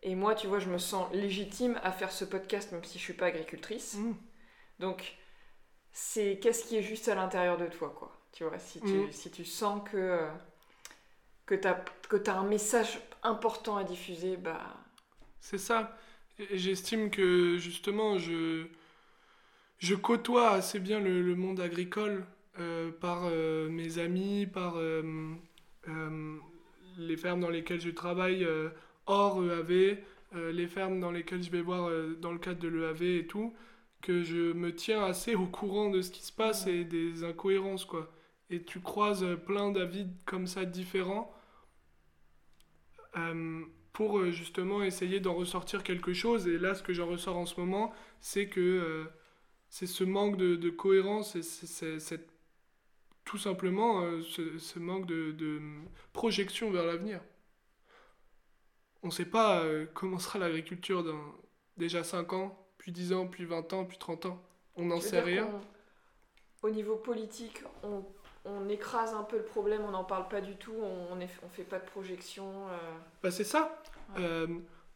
[0.03, 3.05] Et moi, tu vois, je me sens légitime à faire ce podcast même si je
[3.05, 3.95] suis pas agricultrice.
[3.95, 4.15] Mmh.
[4.79, 5.17] Donc,
[5.93, 8.13] c'est qu'est-ce qui est juste à l'intérieur de toi, quoi.
[8.33, 9.13] Tu vois, si tu, mmh.
[9.13, 10.29] si tu sens que, euh,
[11.47, 11.83] que tu as,
[12.27, 14.77] as, un message important à diffuser, bah...
[15.41, 15.97] C'est ça.
[16.53, 18.67] J'estime que, justement, je,
[19.79, 22.27] je côtoie assez bien le, monde agricole
[22.59, 25.03] euh, par euh, mes amis, par euh,
[26.99, 28.47] les fermes dans lesquelles je travaille
[29.07, 29.99] hors EAV,
[30.35, 33.55] les fermes dans lesquelles je vais voir dans le cadre de l'EAV et tout,
[34.03, 37.85] que je me tiens assez au courant de ce qui se passe et des incohérences,
[37.85, 38.13] quoi.
[38.51, 41.33] Et tu croises plein d'avis comme ça différents
[43.97, 46.47] pour justement essayer d'en ressortir quelque chose.
[46.47, 49.07] Et là, ce que j'en ressors en ce moment, c'est que
[49.71, 52.29] c'est ce manque de, de cohérence et c'est cette
[53.27, 55.61] tout simplement euh, ce, manque de,
[56.15, 57.21] projection vers l'avenir.
[59.03, 61.21] On ne sait pas euh, comment sera l'agriculture dans
[61.77, 64.43] déjà 5 ans, puis 10 ans, puis 20 ans, puis 30 ans.
[64.77, 65.49] On n'en sait rien.
[66.63, 68.05] Au niveau politique, on,
[68.47, 70.75] on, écrase un peu le problème, on n'en parle pas du tout,
[71.11, 72.45] on ne on fait pas de projection.
[72.69, 72.77] Euh.
[73.23, 73.81] Bah c'est ça.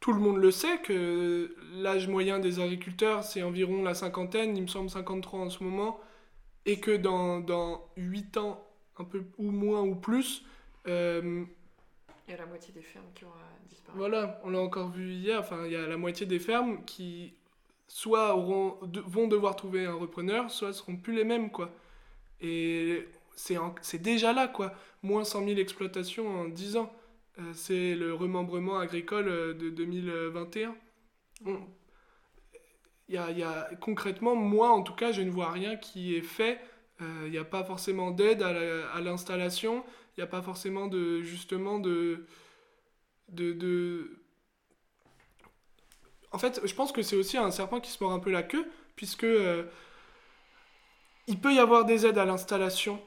[0.01, 4.63] tout le monde le sait que l'âge moyen des agriculteurs, c'est environ la cinquantaine, il
[4.63, 6.01] me semble 53 en ce moment
[6.67, 8.67] et que dans, dans 8 ans,
[8.99, 10.45] un peu ou moins ou plus,
[10.87, 11.45] euh,
[12.29, 13.35] il y a la moitié des fermes qui aura
[13.69, 13.99] disparu.
[13.99, 17.35] Voilà, on l'a encore vu hier, enfin, il y a la moitié des fermes qui
[17.89, 21.71] soit auront, vont devoir trouver un repreneur, soit seront plus les mêmes, quoi.
[22.41, 24.75] Et c'est déjà là, quoi.
[25.03, 26.93] Moins 100 000 exploitations en 10 ans.
[27.39, 30.75] Euh, c'est le remembrement agricole euh, de 2021
[33.09, 36.61] y y a, concrètement, moi en tout cas, je ne vois rien qui est fait.
[37.01, 39.85] Il euh, n'y a pas forcément d'aide à l'installation.
[40.17, 42.27] Il n'y a pas forcément de, justement, de,
[43.29, 44.19] de...
[46.31, 48.43] En fait, je pense que c'est aussi un serpent qui se mord un peu la
[48.43, 49.27] queue, puisque
[51.27, 53.01] il peut y avoir des aides à l'installation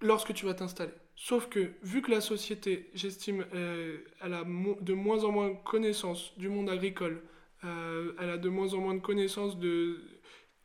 [0.00, 0.92] lorsque tu vas t'installer.
[1.16, 6.32] Sauf que, vu que la société, j'estime, elle a de moins en moins de connaissances
[6.38, 7.22] du monde agricole,
[7.62, 10.00] elle a de moins en moins de connaissances de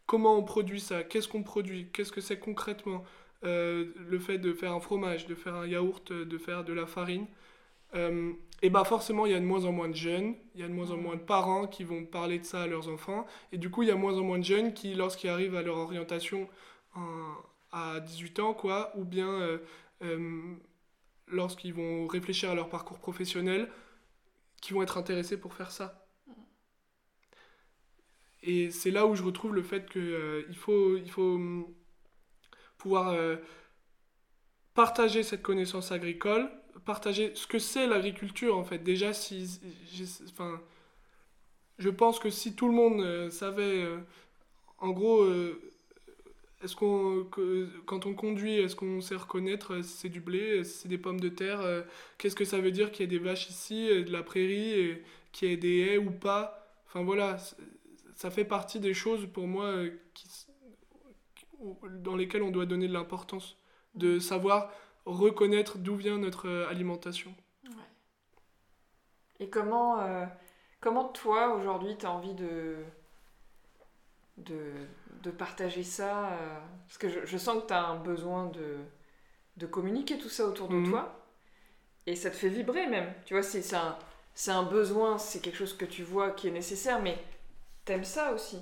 [0.05, 3.03] comment on produit ça, qu'est-ce qu'on produit, qu'est-ce que c'est concrètement,
[3.43, 6.85] euh, le fait de faire un fromage, de faire un yaourt, de faire de la
[6.85, 7.27] farine,
[7.95, 10.63] euh, et bah forcément il y a de moins en moins de jeunes, il y
[10.63, 13.25] a de moins en moins de parents qui vont parler de ça à leurs enfants,
[13.51, 15.61] et du coup il y a moins en moins de jeunes qui, lorsqu'ils arrivent à
[15.61, 16.47] leur orientation
[17.75, 19.59] à 18 ans, quoi, ou bien
[20.01, 20.55] euh,
[21.27, 23.69] lorsqu'ils vont réfléchir à leur parcours professionnel,
[24.61, 26.07] qui vont être intéressés pour faire ça.
[28.41, 31.65] Et c'est là où je retrouve le fait qu'il euh, faut, il faut hum,
[32.77, 33.37] pouvoir euh,
[34.75, 36.49] partager cette connaissance agricole,
[36.85, 38.79] partager ce que c'est l'agriculture en fait.
[38.79, 39.59] Déjà, si,
[40.29, 40.61] enfin,
[41.79, 43.83] je pense que si tout le monde euh, savait,
[44.77, 45.25] en gros,
[46.65, 47.25] est-ce qu'on,
[47.85, 51.19] quand on conduit, est-ce qu'on sait reconnaître si c'est du blé, si c'est des pommes
[51.19, 51.61] de terre,
[52.17, 54.97] qu'est-ce que ça veut dire qu'il y ait des vaches ici, de la prairie,
[55.31, 56.65] qu'il y ait des haies ou pas?
[56.87, 57.37] Enfin voilà,
[58.15, 60.27] ça fait partie des choses pour moi euh, qui,
[61.99, 63.57] dans lesquelles on doit donner de l'importance,
[63.93, 64.71] de savoir
[65.05, 67.35] reconnaître d'où vient notre euh, alimentation.
[69.39, 70.25] Et comment, euh,
[70.79, 72.77] comment toi, aujourd'hui, tu as envie de,
[74.37, 74.71] de,
[75.31, 76.37] partager ça
[76.87, 78.77] Parce que je, sens que tu as un besoin de,
[79.57, 80.89] de communiquer tout ça autour de mhm.
[80.89, 81.21] toi.
[82.07, 83.11] Et ça te fait vibrer même.
[83.25, 83.97] Tu vois, c'est un,
[84.47, 87.17] un besoin, c'est quelque chose que tu vois qui est nécessaire, mais
[87.85, 88.57] T'aimes ça aussi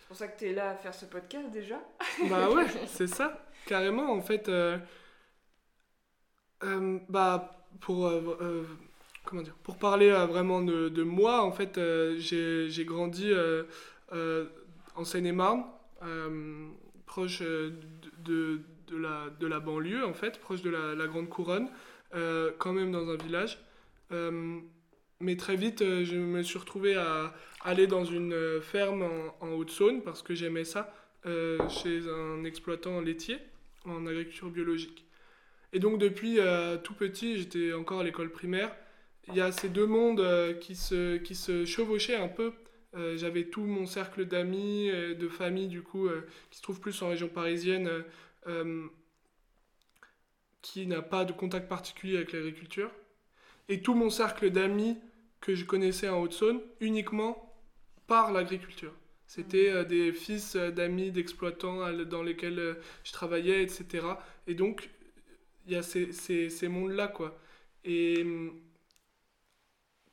[0.00, 1.80] C'est pour ça que t'es là à faire ce podcast déjà
[2.30, 4.48] Bah ouais, c'est ça, carrément en fait.
[4.48, 4.78] Euh,
[6.62, 8.64] euh, bah pour euh,
[9.24, 11.80] comment dire Pour parler vraiment de, de, moi, en fait,
[12.18, 13.32] j'ai grandi
[14.96, 15.64] en Seine-et-Marne,
[17.06, 21.68] proche de, de, la, banlieue en fait, proche de la, Grande Couronne,
[22.12, 23.58] quand même dans un village
[25.20, 29.02] mais très vite, je me suis retrouvé à, aller dans une euh, ferme
[29.40, 30.94] en, Haute-Saône parce que j'aimais ça
[31.26, 33.38] euh, chez un exploitant laitier
[33.86, 35.06] en agriculture biologique.
[35.72, 38.70] Et donc depuis euh, tout petit, j'étais encore à l'école primaire,
[39.28, 40.22] il y a ces deux mondes
[40.60, 42.52] qui se chevauchaient un peu.
[43.16, 46.08] J'avais tout mon cercle d'amis, de famille du coup,
[46.50, 47.90] qui se trouve plus en région parisienne,
[50.62, 52.90] qui n'a pas de contact particulier avec l'agriculture.
[53.68, 54.96] Et tout mon cercle d'amis
[55.40, 57.54] que je connaissais en Haute-Saône uniquement
[58.06, 58.92] par l'agriculture.
[59.26, 64.06] C'était euh, des fils euh, d'amis d'exploitants dans lesquels euh, je travaillais, etc.
[64.46, 64.90] Et donc,
[65.66, 67.38] il y a ces, ces, ces mondes-là, quoi.
[67.84, 68.52] Et hum,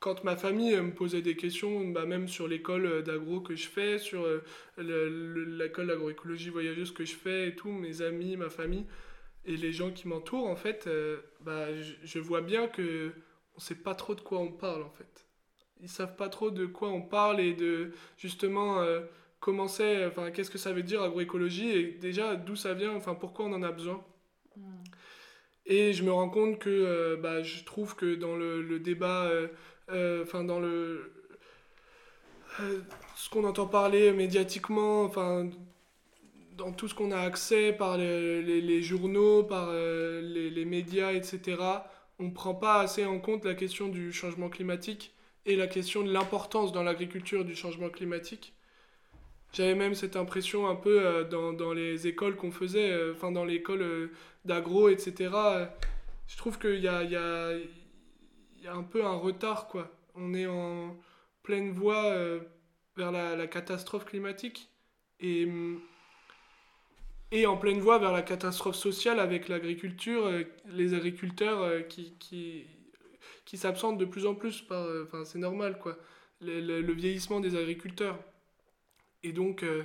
[0.02, 3.98] quand ma famille me posait des questions, bah, même sur l'école d'agro que je fais,
[4.00, 4.28] sur
[4.78, 8.86] l'école d'agroécologie voyageuse que je fais et tout, mes amis, ma famille
[9.46, 10.90] et les gens qui m'entourent, en fait,
[11.40, 13.14] bah, je, je, vois bien que
[13.56, 15.26] on sait pas trop de quoi on parle, en fait
[15.82, 19.02] ils savent pas trop de quoi on parle et de justement euh,
[19.40, 23.16] comment c'est, enfin qu'est-ce que ça veut dire agroécologie et déjà d'où ça vient, enfin
[23.16, 24.04] pourquoi on en a besoin.
[24.56, 24.84] Hmm.
[25.66, 29.48] Et je me rends compte que euh, bah, je trouve que dans le, débat, euh,
[29.90, 31.14] enfin dans le
[33.16, 35.50] ce qu'on entend parler médiatiquement, enfin
[36.58, 41.58] dans tout ce qu'on a accès par les, journaux, par les, les, médias, etc.,
[42.20, 45.14] on ne prend pas assez en compte la question du changement climatique
[45.46, 48.54] et la question de l'importance dans l'agriculture du changement climatique.
[49.54, 53.44] J'avais même cette impression un peu euh, dans, les écoles qu'on faisait, euh, enfin dans
[53.44, 54.12] l'école euh,
[54.46, 55.30] d'agro, etc.
[56.28, 57.54] je trouve qu'il y, a,
[58.62, 59.92] y a, un peu un retard, quoi.
[60.16, 60.98] On est en
[61.44, 62.14] pleine voie
[62.98, 64.70] vers la, catastrophe climatique
[65.20, 65.48] et,
[67.46, 70.30] en pleine voie vers la catastrophe sociale avec l'agriculture,
[70.68, 72.66] les agriculteurs qui, qui
[73.46, 74.64] qui s'absentent de plus en plus.
[74.72, 75.98] Euh, c'est normal, quoi.
[76.42, 78.18] Le, vieillissement des agriculteurs.
[79.24, 79.84] Et donc, euh,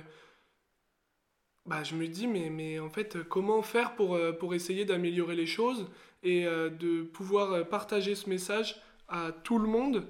[1.65, 5.89] bah, je me dis, mais, en fait, comment faire euh, pour essayer d'améliorer les choses
[6.23, 10.05] et de pouvoir partager ce message à tout le monde,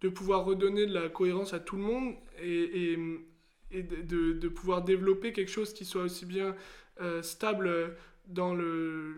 [0.00, 2.96] de pouvoir redonner de la cohérence à tout le monde et,
[3.72, 6.54] de, pouvoir développer quelque chose qui soit aussi bien
[7.22, 9.14] stable dans le,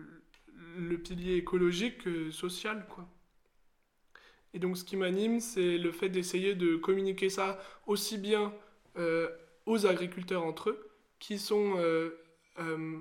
[1.03, 3.07] pilier écologique que social, quoi.
[4.53, 8.53] Et donc ce qui m'anime, c'est le fait d'essayer de communiquer ça aussi bien
[8.97, 9.29] euh,
[9.65, 12.17] aux agriculteurs entre eux, qui sont, euh,
[12.59, 12.97] euh,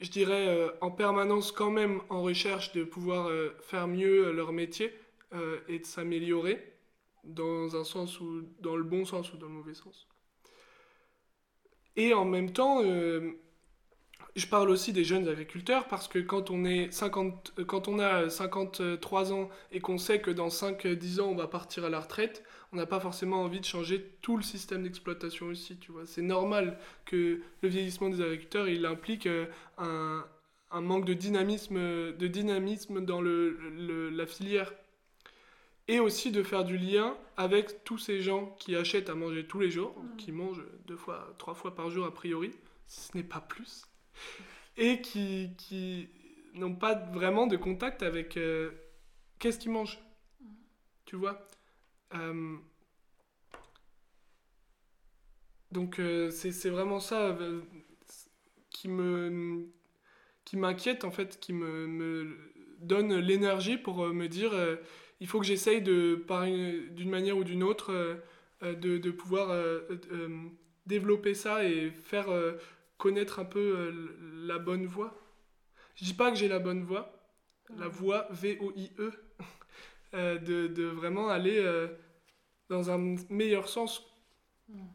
[0.00, 4.32] je dirais, euh, en permanence quand même en recherche de pouvoir euh, faire mieux euh,
[4.32, 4.92] leur métier
[5.68, 6.72] et de s'améliorer
[7.22, 10.08] dans un sens ou dans le bon sens ou dans le mauvais sens.
[11.94, 12.82] Et en même temps,
[14.36, 17.98] je parle aussi des jeunes agriculteurs parce que quand on, est 50, euh, quand on
[17.98, 22.00] a 53 ans et qu'on sait que dans 5-10 ans on va partir à la
[22.00, 26.06] retraite, on n'a pas forcément envie de changer tout le système d'exploitation aussi, tu vois.
[26.06, 29.46] C'est normal que le vieillissement des agriculteurs, il implique euh,
[29.78, 30.24] un,
[30.70, 31.78] un manque de dynamisme,
[32.12, 34.72] de dynamisme dans le, la filière.
[35.88, 39.58] Et aussi de faire du lien avec tous ces gens qui achètent à manger tous
[39.58, 40.16] les jours, mmh.
[40.18, 42.52] qui mangent deux fois, trois fois par jour a priori,
[42.86, 43.86] si ce n'est pas plus,
[44.76, 46.08] et qui, qui
[46.54, 48.70] n'ont pas vraiment de contact avec euh,
[49.38, 49.98] qu'est-ce qu'ils mangent.
[50.40, 50.46] Mmh.
[51.04, 51.46] Tu vois
[52.14, 52.56] euh,
[55.70, 57.36] Donc euh, c'est vraiment ça
[58.70, 59.66] qui me
[60.44, 62.36] qui m'inquiète en fait, qui me, me
[62.80, 64.52] donne l'énergie pour me dire
[65.20, 66.24] il faut que j'essaye de
[66.90, 68.18] d'une manière ou d'une autre
[68.62, 69.54] de, de, pouvoir
[70.86, 72.28] développer ça et faire
[73.00, 75.12] connaître un peu euh, la bonne voie.
[75.96, 77.12] Je dis pas que j'ai la bonne voie,
[77.76, 79.10] la voie V-O-I-E,
[80.14, 81.88] euh, de, de, vraiment aller euh,
[82.68, 84.06] dans un meilleur sens.
[84.68, 84.86] Hmm.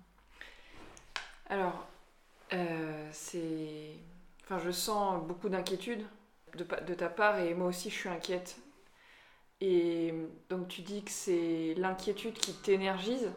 [1.48, 1.88] Alors,
[3.12, 3.98] c'est.
[4.44, 6.06] Enfin, je sens beaucoup d'inquiétude
[6.56, 8.58] de, de, ta part et moi aussi je suis inquiète.
[9.60, 10.14] Et
[10.50, 13.32] donc tu dis que c'est l'inquiétude qui t'énergise.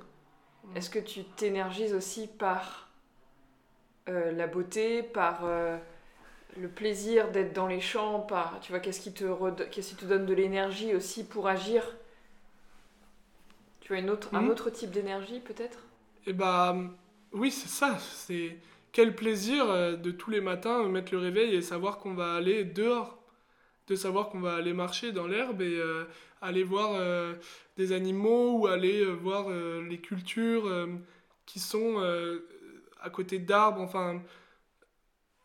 [0.64, 0.76] Hmm.
[0.76, 2.87] Est-ce que tu t'énergises aussi par
[4.08, 5.76] euh, la beauté, par euh,
[6.56, 9.24] le plaisir d'être dans les champs, par, tu vois, qu'est-ce qui te,
[9.64, 11.82] qu'est-ce qui te donne de l'énergie aussi pour agir?
[13.80, 14.50] Tu vois, une autre, un mhm.
[14.50, 15.80] autre type d'énergie peut-être?
[16.26, 16.74] Eh bah,
[17.32, 17.98] oui, c'est ça.
[17.98, 18.56] C'est
[18.92, 22.64] quel plaisir euh, de tous les matins mettre le réveil et savoir qu'on va aller
[22.64, 23.18] dehors,
[23.88, 25.82] de savoir qu'on va aller marcher dans l'herbe et
[26.42, 27.00] aller voir
[27.78, 30.70] des animaux ou aller voir les cultures
[31.46, 31.96] qui sont
[33.00, 34.22] à côté d'arbres, enfin,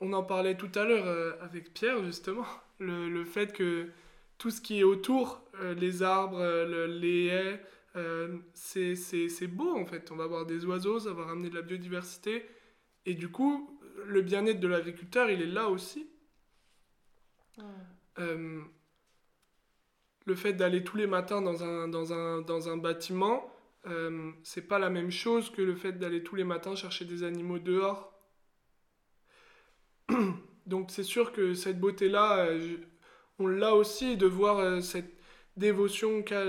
[0.03, 2.45] on en parlait tout à l'heure euh, avec Pierre justement,
[2.79, 3.89] le, le, fait que
[4.37, 7.61] tout ce qui est autour, euh, les arbres, euh, les haies,
[8.53, 10.11] c'est beau en fait.
[10.11, 12.45] On va avoir des oiseaux, ça va ramener de la biodiversité.
[13.05, 16.09] Et du coup, le bien-être de l'agriculteur, il est là aussi.
[20.25, 23.52] le fait d'aller tous les matins dans un, dans un, dans un bâtiment,
[23.87, 27.23] euh, c'est pas la même chose que le fait d'aller tous les matins chercher des
[27.23, 28.13] animaux dehors.
[30.65, 32.77] Donc c'est sûr que cette beauté-là, euh,
[33.39, 35.11] on l'a aussi de voir euh, cette
[35.57, 36.43] dévotion qu'a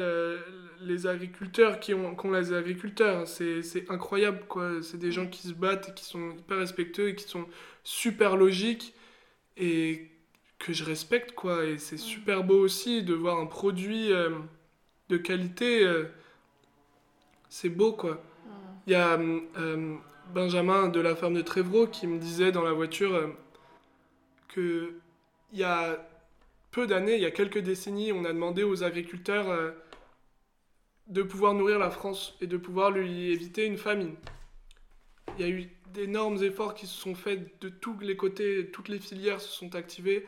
[0.80, 3.26] les agriculteurs, qui ont, les agriculteurs.
[3.28, 4.82] C'est incroyable, quoi.
[4.82, 7.46] C'est des gens qui se battent et qui sont hyper respectueux et qui sont
[7.82, 8.94] super logiques
[9.56, 10.10] et
[10.58, 11.64] que je respecte, quoi.
[11.64, 14.10] Et c'est super beau aussi de voir un produit
[15.08, 15.86] de qualité
[17.54, 18.20] c'est beau quoi.
[18.86, 19.96] Il y a euh,
[20.34, 23.28] Benjamin de la ferme de Trévreau qui me disait dans la voiture euh,
[24.48, 24.94] que
[25.52, 26.04] il y a
[26.72, 29.70] peu d'années, il y a quelques décennies, on a demandé aux agriculteurs euh,
[31.06, 34.16] de pouvoir nourrir la France et de pouvoir lui éviter une famine.
[35.38, 38.88] Il y a eu d'énormes efforts qui se sont faits de tous les côtés, toutes
[38.88, 40.26] les filières se sont activées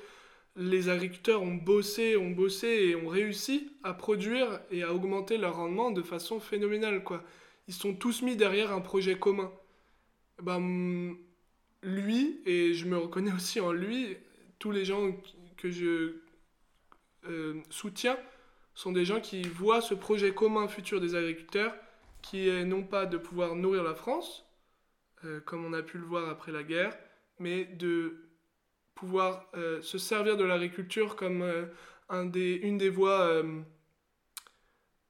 [0.56, 5.56] les agriculteurs ont bossé, ont bossé et ont réussi à produire et à augmenter leur
[5.56, 7.04] rendement de façon phénoménale.
[7.04, 7.22] Quoi.
[7.68, 9.52] Ils sont tous mis derrière un projet commun.
[10.42, 11.14] Ben,
[11.82, 14.16] lui, et je me reconnais aussi en lui,
[14.58, 15.12] tous les gens
[15.58, 16.16] que je
[17.28, 18.18] euh, soutiens
[18.74, 21.74] sont des gens qui voient ce projet commun futur des agriculteurs,
[22.22, 24.44] qui est non pas de pouvoir nourrir la France,
[25.24, 26.96] euh, comme on a pu le voir après la guerre,
[27.38, 28.25] mais de
[28.96, 31.66] pouvoir euh, se servir de l'agriculture comme euh,
[32.08, 33.60] un des, une des voies euh,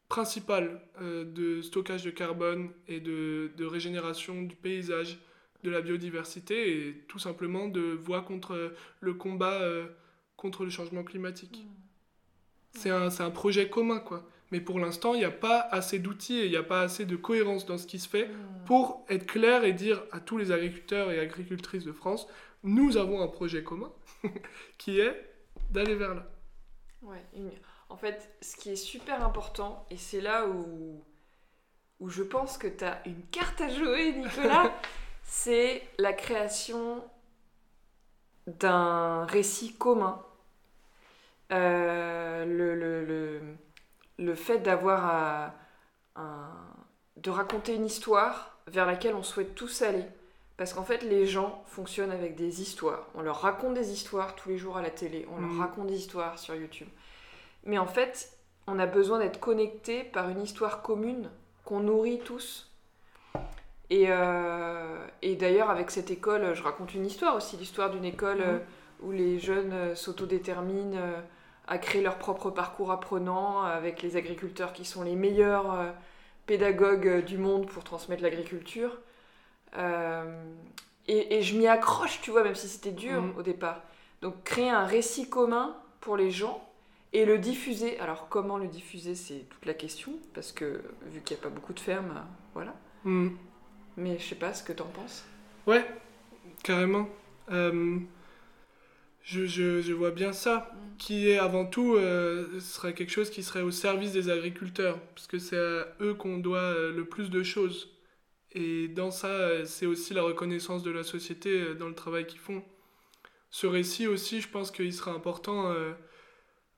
[0.08, 5.18] principales de stockage de carbone et de, de, régénération du paysage,
[5.64, 9.60] de la biodiversité et tout simplement de voie contre le combat
[10.36, 11.66] contre le changement climatique.
[11.66, 12.78] Mmh.
[12.78, 14.28] C'est un, un, projet commun, quoi.
[14.52, 17.04] Mais pour l'instant, il n'y a pas assez d'outils et il n'y a pas assez
[17.04, 18.64] de cohérence dans ce qui se fait mmh.
[18.64, 22.28] pour être clair et dire à tous les agriculteurs et agricultrices de France,
[22.66, 23.92] nous avons un projet commun
[24.78, 25.14] qui est
[25.70, 26.26] d'aller vers là.
[27.02, 27.22] Ouais,
[27.88, 31.04] en fait, ce qui est super important, et c'est là où,
[32.00, 34.74] où je pense que tu as une carte à jouer, Nicolas,
[35.22, 37.04] c'est la création
[38.46, 40.22] d'un récit commun.
[41.52, 43.40] Euh, le, le, le,
[44.18, 45.54] le, fait d'avoir
[46.16, 46.52] un,
[47.16, 50.04] de raconter une histoire vers laquelle on souhaite tous aller.
[50.56, 53.08] Parce qu'en fait, les gens fonctionnent avec des histoires.
[53.14, 55.60] On leur raconte des histoires tous les jours à la télé, on leur mm.
[55.60, 56.88] raconte des histoires sur YouTube.
[57.64, 58.32] Mais en fait,
[58.66, 61.30] on a besoin d'être connecté par une histoire commune
[61.64, 62.70] qu'on nourrit tous.
[63.90, 68.38] Et, euh, et d'ailleurs, avec cette école, je raconte une histoire aussi, l'histoire d'une école
[68.38, 68.44] Mhm.
[68.46, 68.58] euh,
[69.02, 70.98] où les jeunes euh, s'autodéterminent
[71.68, 75.92] à créer leur propre parcours apprenant, avec les agriculteurs qui sont les meilleurs
[76.46, 78.96] pédagogues du monde pour transmettre l'agriculture.
[79.76, 80.42] Euh,
[81.08, 83.34] et, et je m'y accroche, tu vois, même si c'était dur Mhm.
[83.38, 83.82] au départ.
[84.22, 86.62] Donc créer un récit commun pour les gens
[87.12, 87.98] et le diffuser.
[88.00, 91.50] Alors comment le diffuser, c'est toute la question, parce que vu qu'il n'y a pas
[91.50, 92.22] beaucoup de fermes,
[92.54, 92.74] voilà.
[93.04, 93.28] Hmm.
[93.96, 95.24] Mais je sais pas ce que t'en penses.
[95.66, 95.84] Ouais,
[96.62, 97.08] carrément.
[97.52, 97.98] Euh,
[99.22, 100.96] je, je, je vois bien ça, Mm.
[100.98, 104.98] qui est avant tout, euh, ce serait quelque chose qui serait au service des agriculteurs,
[105.14, 107.90] parce que c'est à eux qu'on doit euh, le plus de choses.
[108.56, 112.26] Et dans ça, euh, c'est aussi la reconnaissance de la société euh, dans le travail
[112.26, 112.64] qu'ils font.
[113.50, 115.92] Ce récit aussi, je pense qu'il sera important euh,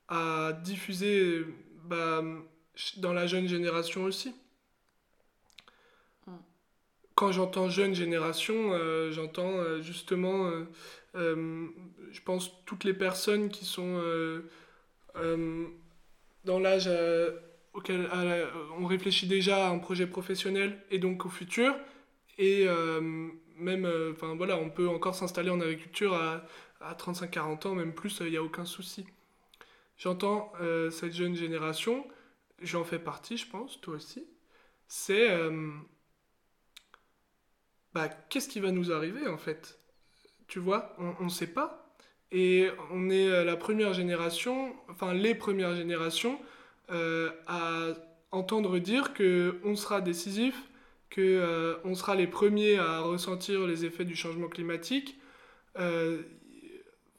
[0.09, 1.45] à diffuser
[1.85, 2.21] bah,
[2.97, 4.35] dans la jeune génération aussi.
[6.27, 6.33] Mm.
[7.15, 10.65] Quand j'entends jeune génération, euh, j'entends justement, euh,
[11.15, 11.67] euh,
[12.11, 14.01] je pense, toutes les personnes qui sont
[16.45, 16.89] dans l'âge
[17.73, 21.75] on réfléchit déjà à un projet professionnel et donc au futur.
[22.37, 26.43] Et euh, même, euh, enfin voilà, on peut encore s'installer en agriculture à,
[26.81, 29.05] à 35-40 ans, même plus, il n'y a aucun souci.
[29.97, 32.07] J'entends euh, cette jeune génération,
[32.61, 34.25] j'en fais partie, je pense, toi aussi.
[34.87, 35.27] C'est
[37.93, 39.79] bah, qu'est-ce qui va nous arriver en fait?
[40.47, 41.95] Tu vois, on ne sait pas.
[42.31, 46.39] Et on est la première génération, enfin les premières générations,
[46.91, 47.89] euh, à
[48.31, 50.55] entendre dire que on sera décisif,
[51.09, 55.17] que euh, on sera les premiers à ressentir les effets du changement climatique.
[55.79, 56.21] Euh,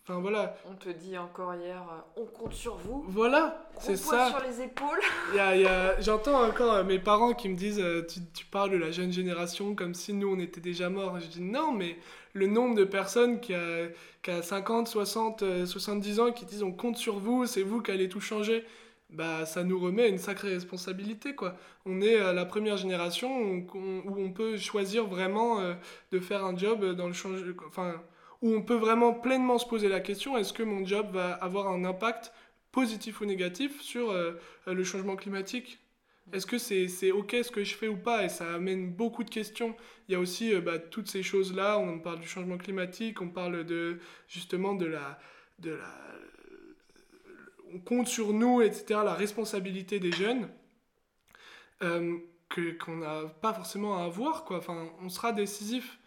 [0.09, 1.85] Enfin voilà, On te dit encore hier,
[2.17, 3.05] on compte sur vous.
[3.07, 4.31] voilà, c'est ça.
[4.31, 4.99] sur les épaules.
[6.01, 9.95] J'entends encore mes parents qui me disent tu, tu parles de la jeune génération comme
[9.95, 11.21] si nous on était déjà morts.
[11.21, 11.97] Je dis non, mais
[12.33, 13.89] le nombre de personnes qui a,
[14.23, 17.83] qui a 50, 60, euh, 70 ans qui disent on compte sur vous, c'est vous
[17.83, 18.65] qui allez tout changer,
[19.11, 21.57] bah ça nous remet une sacrée responsabilité quoi.
[21.85, 25.75] On est euh, la première génération où on, peut choisir vraiment euh,
[26.13, 28.01] de faire un job dans le change, enfin
[28.43, 31.69] où on peut vraiment pleinement se poser la question est-ce que mon job va avoir
[31.69, 32.33] un impact
[32.73, 34.33] positif ou négatif sur euh,
[34.69, 35.81] euh, le changement climatique?
[36.33, 38.25] Est-ce que c'est c'est OK ce que je fais ou pas?
[38.25, 39.75] Et ça amène beaucoup de questions.
[40.09, 43.29] Il y a aussi euh, bah, toutes ces choses-là, on parle du changement climatique, on
[43.29, 43.99] parle de
[44.29, 44.75] justement.
[44.75, 45.19] De la
[47.75, 50.49] on compte sur nous, etc., la responsabilité des jeunes,
[51.83, 52.19] euh,
[52.49, 54.59] que- qu'on n'a pas forcément à avoir, quoi.
[54.59, 55.99] Enfin, on sera décisif.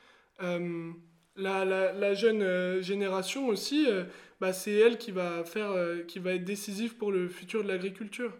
[0.41, 0.91] Euh,
[1.35, 4.03] la, la, la jeune euh, génération aussi, euh,
[4.39, 5.71] bah, c'est elle qui va faire,
[6.07, 8.33] qui va être décisive pour le futur de l'agriculture.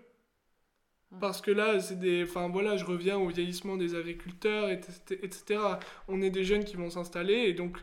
[1.12, 1.20] Mm.
[1.20, 5.20] Parce que là, c'est des, enfin voilà, je reviens au vieillissement des agriculteurs, etc.
[5.24, 5.60] etc.
[6.08, 7.78] On est des jeunes qui vont s'installer et donc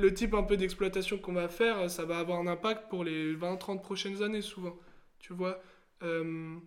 [0.00, 3.34] le type un peu d'exploitation qu'on va faire, ça va avoir un impact pour les
[3.34, 4.76] 20-30 prochaines années souvent.
[5.20, 5.60] Tu vois,
[6.02, 6.58] Euh,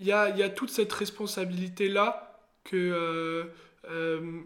[0.00, 3.44] il y a, y a toute cette responsabilité là que euh,
[3.90, 4.42] euh,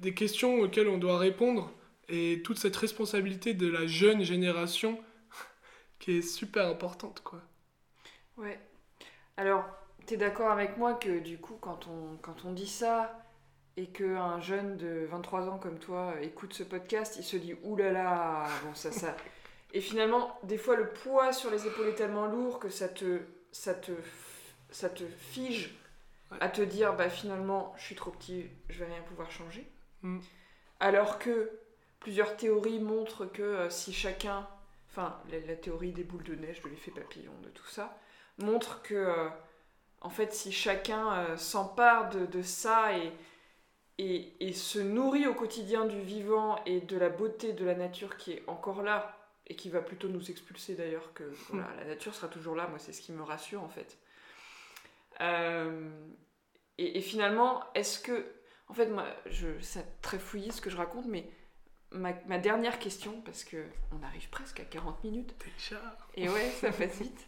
[0.00, 1.70] des questions auxquelles on doit répondre
[2.08, 4.98] et toute cette responsabilité de la jeune génération
[5.98, 7.40] qui est super importante quoi.
[8.36, 8.60] Ouais.
[9.36, 9.64] Alors,
[10.06, 13.23] t'es d'accord avec moi que du coup, quand on, quand on dit ça
[13.76, 18.46] et qu'un jeune de 23 ans comme toi écoute ce podcast, il se dit oulala,
[18.64, 19.16] bon, ça, ça.
[19.72, 23.20] Et finalement, des fois, le poids sur les épaules est tellement lourd que ça te,
[23.50, 23.92] ça te,
[24.70, 25.74] ça te fige
[26.30, 26.38] Ouais.
[26.40, 29.70] à te dire, bah finalement, je suis trop petit, je vais rien pouvoir changer.
[30.00, 30.20] Mm.
[30.80, 31.50] Alors que
[32.00, 34.48] plusieurs théories montrent que euh, si chacun,
[34.90, 37.98] enfin, la, la théorie des boules de neige, de l'effet papillon, de tout ça,
[38.38, 39.28] montre que, euh,
[40.00, 43.12] en fait, si chacun euh, s'empare de, de ça et,
[43.98, 48.16] et, et se nourrit au quotidien du vivant et de la beauté de la nature
[48.16, 52.14] qui est encore là, et qui va plutôt nous expulser d'ailleurs que voilà, la nature
[52.14, 53.98] sera toujours là, moi c'est ce qui me rassure en fait.
[55.20, 55.90] Euh,
[56.78, 58.26] et, et finalement, est-ce que.
[58.68, 61.28] En fait, moi, je, c'est très fouillé ce que je raconte, mais
[61.90, 65.98] ma, ma dernière question, parce que on arrive presque à 40 minutes, Déjà.
[66.14, 67.26] et ouais, ça passe vite.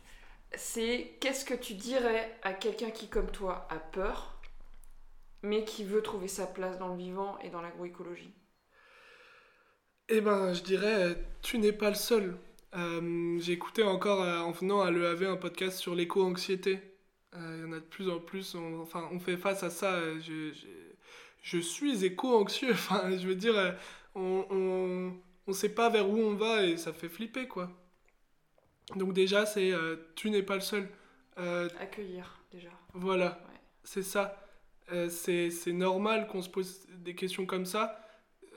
[0.55, 4.36] C'est qu'est-ce que tu dirais à quelqu'un qui, comme toi, a peur,
[5.43, 8.35] mais qui veut trouver sa place dans le vivant et dans l'agroécologie
[10.09, 12.37] Eh ben, je dirais, tu n'es pas le seul.
[12.75, 16.81] Euh, J'ai écouté encore euh, en venant à l'EAV un podcast sur l'éco-anxiété.
[17.35, 18.55] Euh, Il y en a de plus en plus.
[18.55, 19.95] on- enfin, on fait face à ça.
[19.95, 20.67] euh, Je, je,
[21.43, 22.71] je suis éco-anxieux.
[22.73, 23.77] Enfin, je veux dire,
[24.15, 25.15] on, on,
[25.47, 27.71] on sait pas vers où on va et ça fait flipper, quoi.
[28.95, 29.73] Donc déjà, c'est
[30.15, 30.89] tu n'es pas le seul.
[31.37, 32.71] Accueillir, déjà.
[32.95, 33.61] Voilà, Ouais.
[33.85, 34.46] c'est ça.
[34.93, 38.01] Euh, c'est normal qu'on se pose des questions comme ça.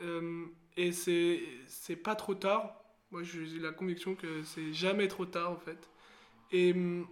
[0.02, 0.46] Euh,
[0.78, 2.76] et c'est pas trop tard.
[3.12, 5.90] Moi, j'ai la conviction que c'est jamais trop tard, en fait.
[6.52, 7.08] Et hum,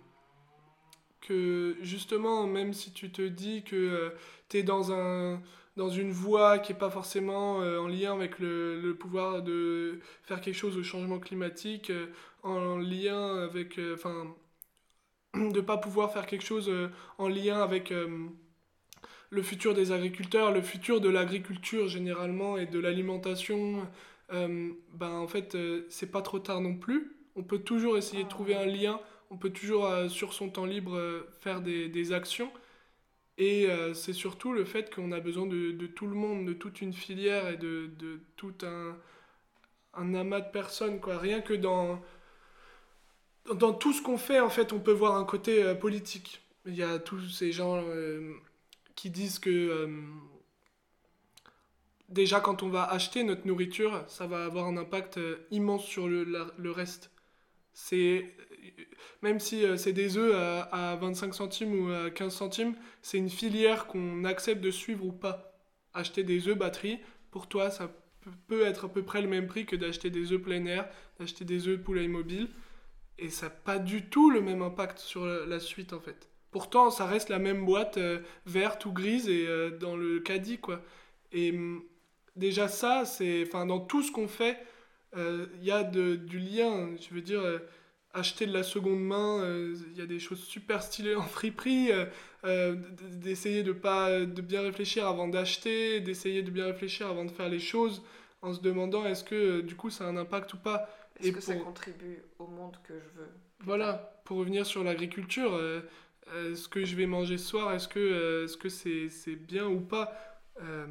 [1.21, 4.13] que justement, même si tu te dis que
[4.49, 5.41] tu es dans, un,
[5.75, 10.55] dans une voie qui n'est pas forcément en lien avec le, pouvoir de faire quelque
[10.55, 11.91] chose au changement climatique,
[12.43, 13.79] en lien avec...
[13.93, 14.35] Enfin,
[15.33, 16.71] de pas pouvoir faire quelque chose
[17.17, 17.91] en lien avec
[19.29, 23.87] le futur des agriculteurs, le futur de l'agriculture généralement et de l'alimentation,
[24.33, 27.15] euh, ben en fait euh, c'est pas trop tard non plus.
[27.35, 28.99] On peut toujours essayer de trouver un lien,
[29.29, 32.51] on peut toujours euh, sur son temps libre faire des, des, actions.
[33.39, 36.81] Et c'est surtout le fait qu'on a besoin de, de, tout le monde, de toute
[36.81, 38.97] une filière et de, de tout un,
[39.93, 40.99] un, amas de personnes.
[40.99, 41.19] Quoi.
[41.19, 42.01] Rien que dans,
[43.53, 46.41] dans tout ce qu'on fait, en fait, on peut voir un côté politique.
[46.65, 47.83] Il y a tous ces gens
[48.97, 49.87] qui disent que euh,
[52.09, 56.07] déjà quand on va acheter notre nourriture, ça va avoir un impact euh, immense sur
[56.09, 57.11] le, le reste.
[57.73, 58.35] C'est
[59.21, 63.19] même si euh, c'est des œufs à, à, 25 centimes ou à 15 centimes, c'est
[63.19, 65.53] une filière qu'on accepte de suivre ou pas.
[65.93, 67.91] Acheter des œufs batterie, pour toi, ça
[68.47, 70.89] peut être à peu près le même prix que d'acheter des œufs plein air,
[71.19, 72.49] d'acheter des œufs poulet immobile.
[73.19, 76.29] Et ça n'a pas du tout le même impact sur la suite en fait.
[76.51, 80.57] Pourtant, ça reste la même boîte euh, verte ou grise et euh, dans le caddie,
[80.57, 80.81] quoi.
[81.31, 81.83] Et hum,
[82.35, 84.57] déjà ça, c'est, enfin, dans tout ce qu'on fait,
[85.15, 86.89] euh, il y a de, du lien.
[86.99, 87.41] Je veux dire,
[88.13, 89.43] acheter de la seconde main,
[89.91, 91.91] il y a des choses super stylées en friperie.
[92.43, 97.49] d'essayer de pas, de bien réfléchir avant d'acheter, d'essayer de bien réfléchir avant de faire
[97.49, 98.01] les choses,
[98.41, 100.89] en se demandant est-ce que du coup ça a un impact ou pas.
[101.19, 103.29] Est-ce que ça contribue au monde que je veux
[103.61, 105.81] Voilà, pour revenir sur l'agriculture euh,
[106.55, 109.79] ce que je vais manger ce soir, est-ce que euh, ce que c'est bien ou
[109.79, 110.13] pas
[110.61, 110.85] euh,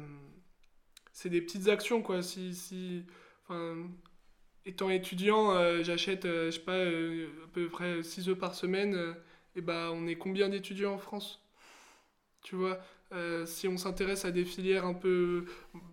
[1.11, 2.21] C'est des petites actions quoi.
[2.21, 3.03] Si si
[3.43, 3.77] enfin
[4.65, 9.15] étant étudiant, j'achète je sais pas à peu près 6 œufs par semaine
[9.55, 11.41] et bah on est combien d'étudiants en France?
[12.43, 12.79] Tu vois
[13.45, 15.45] si on s'intéresse à des filières un peu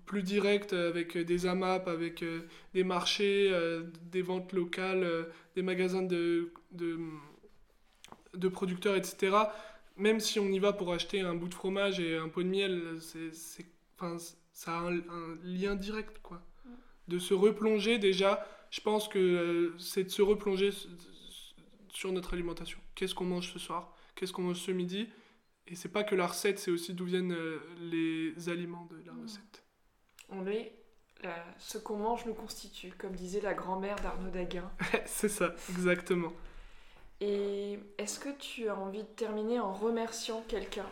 [0.07, 2.25] plus directes avec des AMAP, avec
[2.75, 3.53] des marchés,
[4.11, 6.51] des ventes locales, des magasins de
[8.37, 9.37] de producteurs, etc.,
[9.97, 12.49] même si on y va pour acheter un bout de fromage et un pot de
[12.49, 13.67] miel, c'est,
[13.97, 14.17] enfin,
[14.53, 16.43] ça a un, lien direct, quoi.
[17.07, 20.71] De se replonger déjà, je pense que euh, c'est de se replonger
[21.91, 22.79] sur notre alimentation.
[22.95, 23.95] Qu'est-ce qu'on mange ce soir?
[24.15, 25.09] Qu'est-ce qu'on mange ce midi?
[25.67, 29.13] Et c'est pas que la recette, c'est aussi d'où viennent euh, les aliments de la
[29.13, 29.23] mmh.
[29.23, 29.65] recette.
[30.31, 30.73] On est
[31.59, 34.71] ce qu'on mange nous constitue, comme disait la grand-mère d'Arnaud Daguin.
[35.07, 36.33] c'est ça, exactement.
[37.25, 40.87] Et est-ce que tu as envie de terminer en remerciant quelqu'un?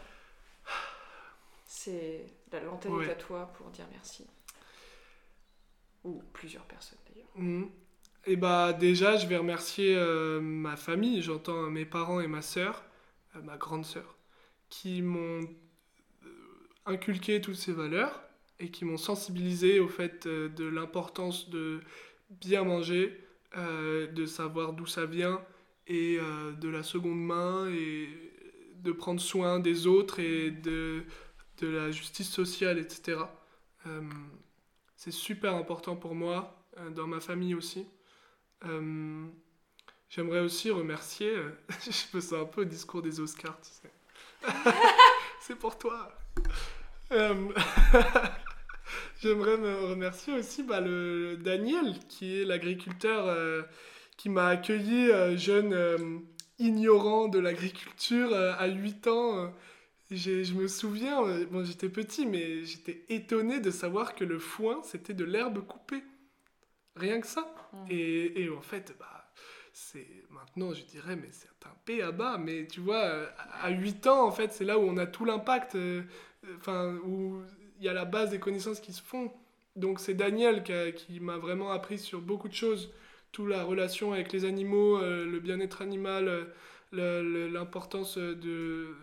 [1.67, 4.27] C'est la l'antenne est à toi pour dire merci.
[6.05, 7.29] Ou plusieurs personnes d'ailleurs.
[7.35, 7.71] Mhm.
[8.25, 12.83] Et bah déjà, je vais remercier euh, ma famille, j'entends mes parents et ma sœur,
[13.37, 14.17] euh, ma grande sœur,
[14.71, 16.29] qui m'ont euh,
[16.87, 18.23] inculqué toutes ces valeurs
[18.59, 21.81] et qui m'ont sensibilisé au fait de l'importance de
[22.31, 23.21] bien manger,
[23.57, 25.45] de savoir d'où ça vient,
[25.87, 28.09] et euh, de la seconde main et
[28.77, 31.05] de prendre soin des autres et de,
[31.59, 33.19] de la justice sociale, etc.
[33.87, 34.03] Euh,
[34.97, 37.87] c'est super important pour moi, euh, dans ma famille aussi.
[40.09, 41.33] J'aimerais aussi remercier,
[41.85, 43.91] je fais ça un peu au discours des Oscars, tu sais.
[45.41, 46.17] c'est pour toi.
[49.21, 53.27] J'aimerais me remercier aussi bah, le Daniel, qui est l'agriculteur
[54.17, 56.19] qui m'a accueilli, euh, jeune euh,
[56.59, 59.53] ignorant de l'agriculture, euh, à 8 ans.
[60.11, 65.15] je me souviens, bon, j'étais petit, mais j'étais étonné de savoir que le foin, c'était
[65.15, 66.05] de l'herbe coupée.
[66.97, 67.53] Rien que ça.
[67.73, 67.77] Mmh.
[67.91, 69.33] Et, et, en fait, bah,
[69.73, 72.37] c'est maintenant, je dirais, mais c'est un P à bas.
[72.39, 73.29] Mais tu vois,
[73.63, 75.77] à 8 ans, en fait, c'est là où on a tout l'impact,
[76.59, 77.41] enfin, où
[77.79, 79.33] il y a la base des connaissances qui se font.
[79.75, 82.93] Donc c'est Daniel qui, qui m'a vraiment appris sur beaucoup de choses
[83.33, 86.47] toute la relation avec les animaux, euh, le bien-être animal,
[86.95, 88.95] euh, l'importance de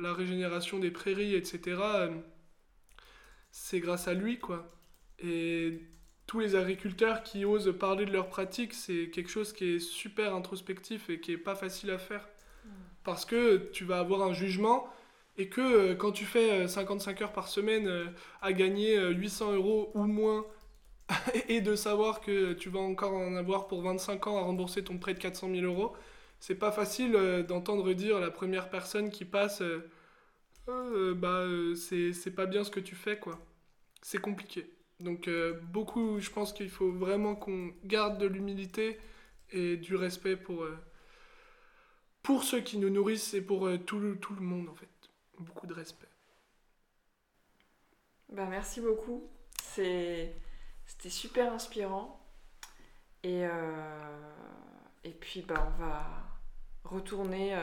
[0.00, 1.78] la régénération des prairies, etc.
[1.80, 2.10] Euh,
[3.50, 4.70] c'est grâce à lui, quoi.
[5.20, 5.80] Et
[6.26, 10.34] tous les agriculteurs qui osent parler de leurs pratiques, c'est quelque chose qui est super
[10.34, 12.28] introspectif et qui est pas facile à faire.
[12.64, 12.68] Mm.
[13.04, 14.86] Parce que tu vas avoir un jugement
[15.38, 18.12] et que quand tu fais 55 heures par semaine
[18.42, 20.44] à gagner 800 euros ou moins
[21.48, 24.98] et de savoir que tu vas encore en avoir pour 25 ans à rembourser ton
[24.98, 25.94] prêt de 400 000 euros,
[26.40, 29.90] c'est pas facile euh, d'entendre dire la première personne qui passe euh,
[30.68, 33.38] euh, bah, euh, c'est pas bien ce que tu fais, quoi.
[34.02, 34.70] C'est compliqué.
[35.00, 38.98] Donc, euh, beaucoup, je pense qu'il faut vraiment qu'on garde de l'humilité
[39.50, 40.66] et du respect pour,
[42.22, 44.88] pour ceux qui nous nourrissent et pour tout, le, tout le monde, en fait.
[45.38, 46.08] Beaucoup de respect.
[48.30, 49.30] Bah, merci beaucoup.
[49.62, 50.34] C'est...
[50.88, 52.18] C'était super inspirant.
[53.22, 54.32] Et, euh,
[55.04, 56.06] et puis, bah, on va
[56.84, 57.60] retourner euh,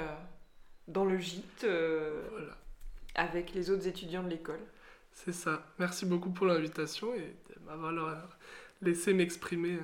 [0.88, 2.58] dans le gîte euh, Voilà,
[3.16, 4.60] avec les autres étudiants de l'école.
[5.12, 5.66] c'est ça.
[5.80, 8.28] Merci beaucoup pour l'invitation et de m'avoir
[8.82, 9.80] laissé m'exprimer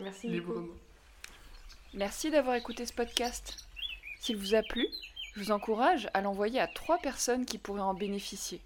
[0.00, 0.52] Merci beaucoup.
[0.52, 0.74] librement.
[1.94, 3.56] Merci d'avoir écouté ce podcast.
[4.20, 4.86] S'il vous a plu,
[5.34, 8.60] je vous encourage à l'envoyer à trois personnes qui pourraient en bénéficier.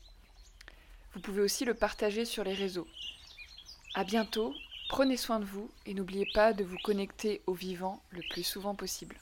[1.14, 2.86] Vous pouvez aussi le partager sur les réseaux.
[3.98, 4.54] À bientôt,
[4.88, 8.76] prenez soin de vous et n'oubliez pas de vous connecter au vivant le plus souvent
[8.76, 9.16] possible.